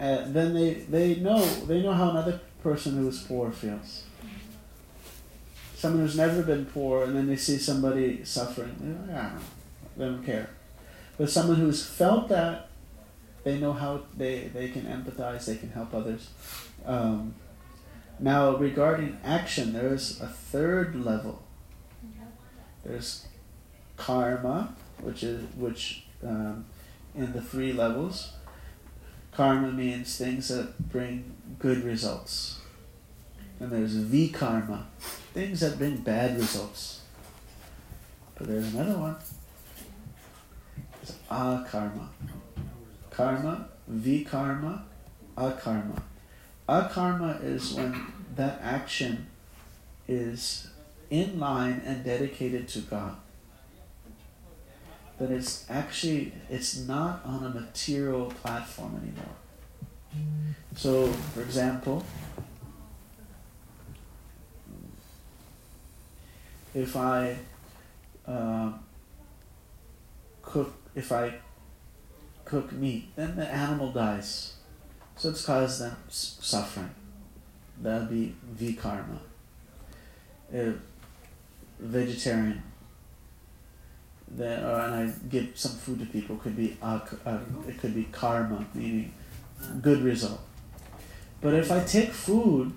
[0.00, 4.04] uh, then they they know they know how another person who is poor feels.
[5.76, 9.38] Someone who's never been poor, and then they see somebody suffering, they're like, ah,
[9.96, 10.48] they don't care.
[11.18, 12.68] But someone who's felt that,
[13.44, 16.30] they know how they, they can empathize, they can help others.
[16.86, 17.34] Um,
[18.18, 21.42] now, regarding action, there is a third level.
[22.84, 23.26] There's
[23.96, 26.64] karma, which is which um,
[27.14, 28.32] in the three levels.
[29.32, 32.53] Karma means things that bring good results,
[33.60, 34.84] and there's vikarma,
[35.32, 37.02] things that bring bad results.
[38.34, 39.16] But there's another one.
[41.02, 41.70] It's akarma.
[41.70, 42.08] Karma,
[43.10, 44.82] Karma, vikarma,
[45.36, 46.02] akarma.
[46.68, 49.26] Akarma is when that action
[50.08, 50.68] is
[51.10, 53.16] in line and dedicated to God.
[55.18, 59.36] That it's actually it's not on a material platform anymore.
[60.74, 62.04] So, for example,
[66.74, 67.36] if I
[68.26, 68.72] uh,
[70.42, 71.34] cook, if I
[72.44, 74.54] cook meat, then the animal dies,
[75.16, 76.90] so it's caused them suffering.
[77.80, 79.18] That'd be vikarma.
[80.52, 80.76] If
[81.78, 82.62] vegetarian,
[84.28, 87.94] then or, and I give some food to people could be ak- uh, it could
[87.94, 89.12] be karma, meaning
[89.80, 90.40] good result.
[91.40, 92.72] But if I take food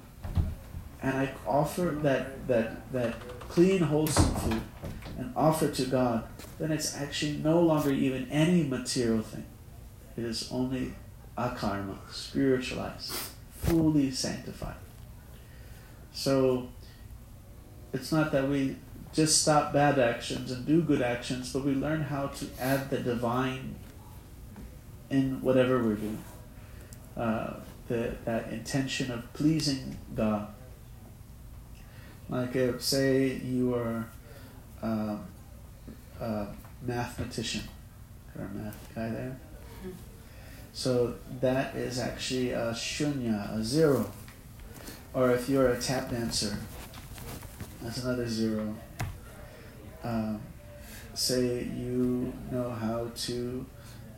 [1.02, 3.16] and I offer that that that
[3.50, 4.62] clean, wholesome food
[5.18, 6.28] and offer to God,
[6.60, 9.46] then it's actually no longer even any material thing.
[10.16, 10.94] It is only
[11.38, 13.14] akarma, spiritualized,
[13.52, 14.76] fully sanctified.
[16.12, 16.70] So
[17.94, 18.78] it's not that we
[19.14, 23.00] just stop bad actions and do good actions, but we learn how to add the
[23.00, 23.76] divine
[25.10, 26.24] in whatever we're doing.
[27.16, 27.54] Uh,
[27.88, 30.48] the, that intention of pleasing God.
[32.30, 34.06] Like if, say you are
[34.82, 35.26] um,
[36.20, 36.48] a
[36.82, 37.64] mathematician,
[38.38, 39.40] or a math guy there.
[40.74, 44.12] So that is actually a shunya, a zero.
[45.14, 46.58] Or if you're a tap dancer,
[47.82, 48.76] that's another zero.
[50.04, 50.42] Um,
[51.14, 53.66] say you know how to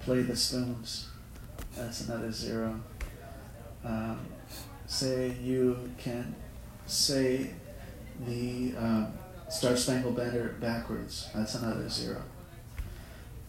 [0.01, 1.07] play the spoons,
[1.75, 2.79] that's another zero.
[3.85, 4.19] Um,
[4.87, 6.35] say you can
[6.87, 7.51] say
[8.19, 9.13] the um,
[9.49, 12.21] Star Spangled Banner backwards, that's another zero.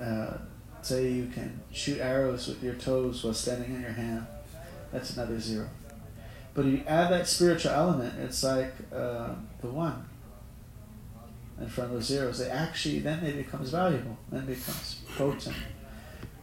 [0.00, 0.38] Uh,
[0.82, 4.26] say you can shoot arrows with your toes while standing on your hand,
[4.92, 5.68] that's another zero.
[6.54, 10.04] But if you add that spiritual element, it's like uh, the one
[11.60, 12.38] in front of those zeros.
[12.38, 15.56] They actually then they becomes valuable, then becomes potent.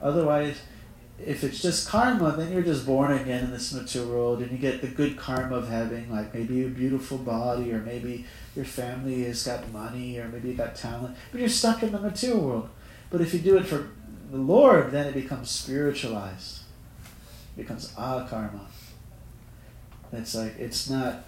[0.01, 0.57] Otherwise,
[1.23, 4.57] if it's just karma, then you're just born again in this material world, and you
[4.57, 8.25] get the good karma of having like maybe a beautiful body, or maybe
[8.55, 11.99] your family has got money, or maybe you got talent, but you're stuck in the
[11.99, 12.69] material world.
[13.09, 13.89] But if you do it for
[14.29, 16.59] the Lord, then it becomes spiritualized.
[17.55, 18.67] It becomes karma.
[20.11, 21.23] It's like it's not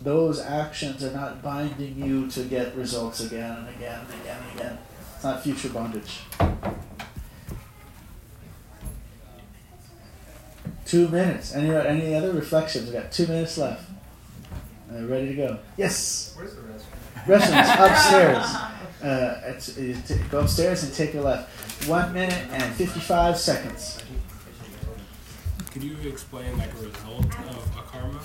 [0.00, 4.60] those actions are not binding you to get results again and again and again and
[4.60, 4.78] again.
[5.14, 6.20] It's not future bondage.
[10.84, 11.54] Two minutes.
[11.54, 12.86] Any any other reflections?
[12.88, 13.88] We got two minutes left.
[14.92, 15.58] Uh, ready to go.
[15.76, 16.34] Yes.
[16.36, 17.26] Where's the restroom?
[17.26, 18.46] Restrooms upstairs.
[19.02, 21.88] Uh, it's, you t- go upstairs and take your left.
[21.88, 23.98] One minute and fifty-five seconds.
[25.72, 28.12] Could you explain like a result of a karma?
[28.14, 28.22] Like,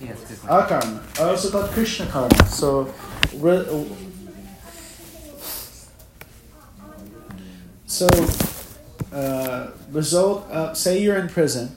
[0.00, 1.00] Yeah, it's a good question.
[1.20, 2.46] Also called Krishna karma.
[2.46, 2.92] So,
[3.36, 3.66] re-
[7.86, 8.08] so
[9.12, 10.48] uh, result.
[10.50, 11.76] Uh, say you're in prison,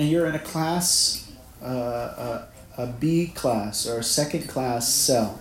[0.00, 1.30] and you're in a class,
[1.62, 2.48] uh, a,
[2.78, 5.38] a B class or a second class cell.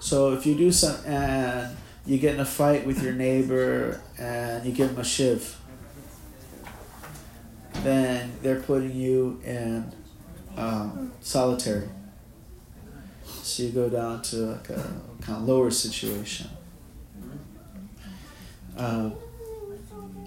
[0.00, 4.64] So if you do some, and you get in a fight with your neighbor, and
[4.64, 5.60] you give him a shiv
[7.86, 9.92] then they're putting you in
[10.56, 11.88] um, solitary.
[13.24, 16.48] So you go down to like a kind of lower situation.
[18.76, 19.14] Um,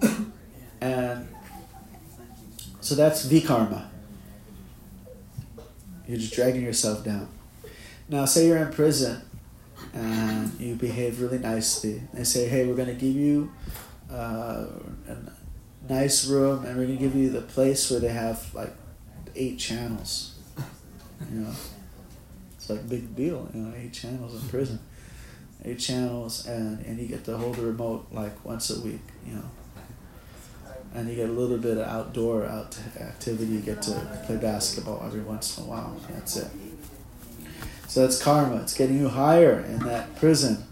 [0.81, 1.27] and
[2.89, 3.85] so that's vikarma.
[6.07, 7.29] You're just dragging yourself down.
[8.07, 9.21] Now, say you're in prison
[9.93, 12.01] and you behave really nicely.
[12.15, 13.51] They say, hey, we're going to give you
[14.11, 14.65] uh,
[15.05, 15.31] an
[15.87, 18.73] nice room and we're gonna give you the place where they have like
[19.35, 20.35] eight channels.
[21.31, 21.53] You know,
[22.55, 23.49] it's like a big deal.
[23.53, 24.79] You know, eight channels in prison,
[25.63, 29.01] eight channels, and and you get to hold the remote like once a week.
[29.27, 29.49] You know,
[30.93, 33.53] and you get a little bit of outdoor out activity.
[33.53, 33.91] You get to
[34.25, 35.95] play basketball every once in a while.
[36.09, 36.47] That's it.
[37.87, 38.57] So that's karma.
[38.61, 40.63] It's getting you higher in that prison.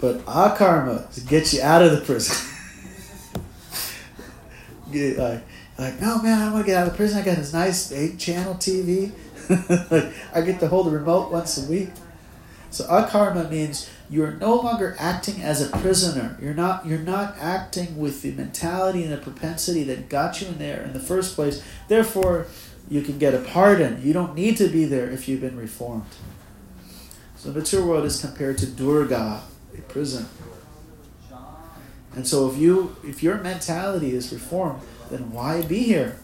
[0.00, 2.48] But karma to get you out of the prison.
[5.18, 5.42] like,
[5.78, 7.20] like, no man, I want to get out of the prison.
[7.20, 9.12] I got this nice eight channel TV.
[10.34, 11.90] I get to hold the remote once a week.
[12.70, 16.36] So karma means you're no longer acting as a prisoner.
[16.38, 20.58] You're not you're not acting with the mentality and the propensity that got you in
[20.58, 21.64] there in the first place.
[21.88, 22.46] Therefore,
[22.90, 24.02] you can get a pardon.
[24.04, 26.04] You don't need to be there if you've been reformed.
[27.36, 29.44] So the mature world is compared to Durga,
[29.76, 30.26] a prison.
[32.14, 36.18] And so if you if your mentality is reformed, then why be here?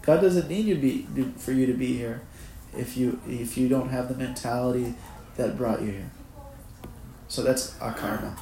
[0.00, 1.06] God doesn't need you be
[1.36, 2.22] for you to be here
[2.74, 4.94] if you if you don't have the mentality
[5.36, 6.10] that brought you here.
[7.28, 8.36] So that's akarma.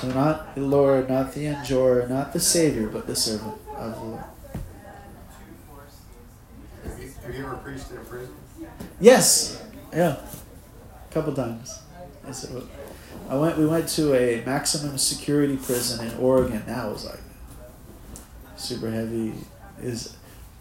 [0.00, 4.04] So not the Lord, not the enjoyer, not the Savior, but the servant of the
[4.04, 4.24] Lord.
[6.84, 8.34] Have you, have you ever preached in a prison?
[9.00, 9.62] Yes.
[9.92, 10.16] Yeah.
[11.10, 11.80] A couple times.
[12.26, 12.68] I said, well,
[13.28, 13.58] I went.
[13.58, 16.62] We went to a maximum security prison in Oregon.
[16.66, 17.20] That was like
[18.56, 19.34] super heavy.
[19.80, 20.16] Is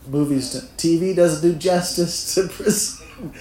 [0.07, 3.33] movies to, TV doesn't do justice to prison.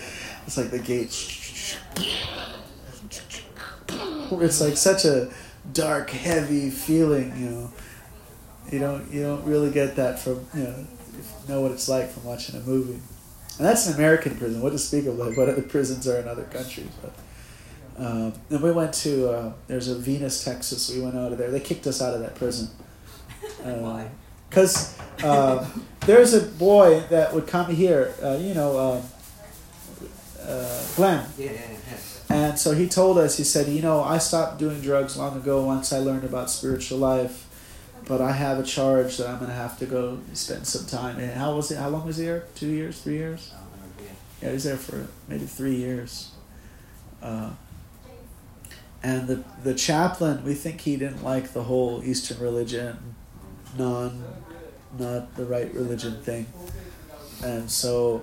[0.46, 1.76] It's like the gates.
[4.40, 5.30] It's like such a
[5.72, 7.32] dark, heavy feeling.
[7.38, 7.72] You know,
[8.70, 10.86] you don't you don't really get that from you know
[11.48, 13.00] know what it's like from watching a movie.
[13.58, 14.60] And that's an American prison.
[14.60, 16.90] What to speak of like what other prisons are in other countries.
[17.02, 17.12] But
[17.98, 20.90] um, and we went to uh, there's a Venus, Texas.
[20.92, 21.50] We went out of there.
[21.50, 22.68] They kicked us out of that prison.
[23.62, 24.10] Why?
[24.48, 25.66] Because uh,
[26.00, 28.14] there's a boy that would come here.
[28.22, 29.02] Uh, you know, uh,
[30.42, 31.26] uh, Glenn.
[31.38, 31.75] Yeah, yeah, yeah.
[32.28, 35.64] And so he told us, he said, you know, I stopped doing drugs long ago
[35.64, 37.46] once I learned about spiritual life,
[38.06, 41.18] but I have a charge that I'm going to have to go spend some time.
[41.18, 41.78] And how was it?
[41.78, 42.44] How long was he there?
[42.54, 43.00] Two years?
[43.00, 43.52] Three years?
[44.42, 46.32] Yeah, he was there for maybe three years.
[47.22, 47.50] Uh,
[49.02, 53.14] and the the chaplain, we think he didn't like the whole Eastern religion,
[53.78, 54.24] non,
[54.98, 56.46] not the right religion thing,
[57.42, 58.22] and so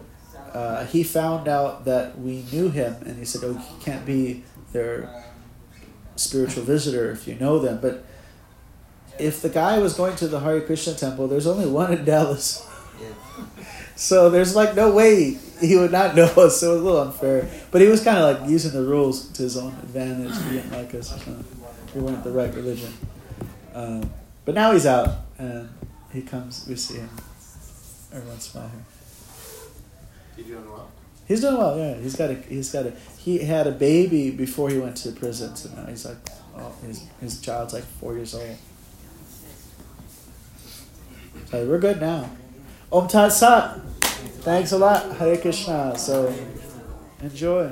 [0.53, 4.43] uh, he found out that we knew him, and he said, "Oh, you can't be
[4.71, 5.23] their
[6.15, 8.05] spiritual visitor if you know them." But
[9.19, 12.67] if the guy was going to the Hare Krishna temple, there's only one in Dallas.
[13.95, 16.59] So there's like no way he would not know us.
[16.59, 17.49] So it was a little unfair.
[17.71, 20.35] But he was kind of like using the rules to his own advantage.
[20.45, 21.17] He didn't like us.
[21.93, 22.91] We weren't the right religion.
[23.73, 24.11] Um,
[24.45, 25.69] but now he's out and
[26.11, 26.65] he comes.
[26.67, 27.09] We see him
[28.11, 28.47] every once
[30.37, 30.89] You doing well?
[31.27, 31.77] He's doing well.
[31.77, 32.35] Yeah, he's got a.
[32.35, 32.93] He's got a.
[33.17, 35.55] He had a baby before he went to prison.
[35.55, 36.17] So now he's like,
[36.57, 38.57] oh, his his child's like four years old.
[41.49, 42.29] So we're good now.
[42.91, 43.79] Om Tat Sat.
[44.41, 45.15] Thanks a lot.
[45.17, 45.97] Hare Krishna.
[45.97, 46.33] So
[47.21, 47.71] enjoy.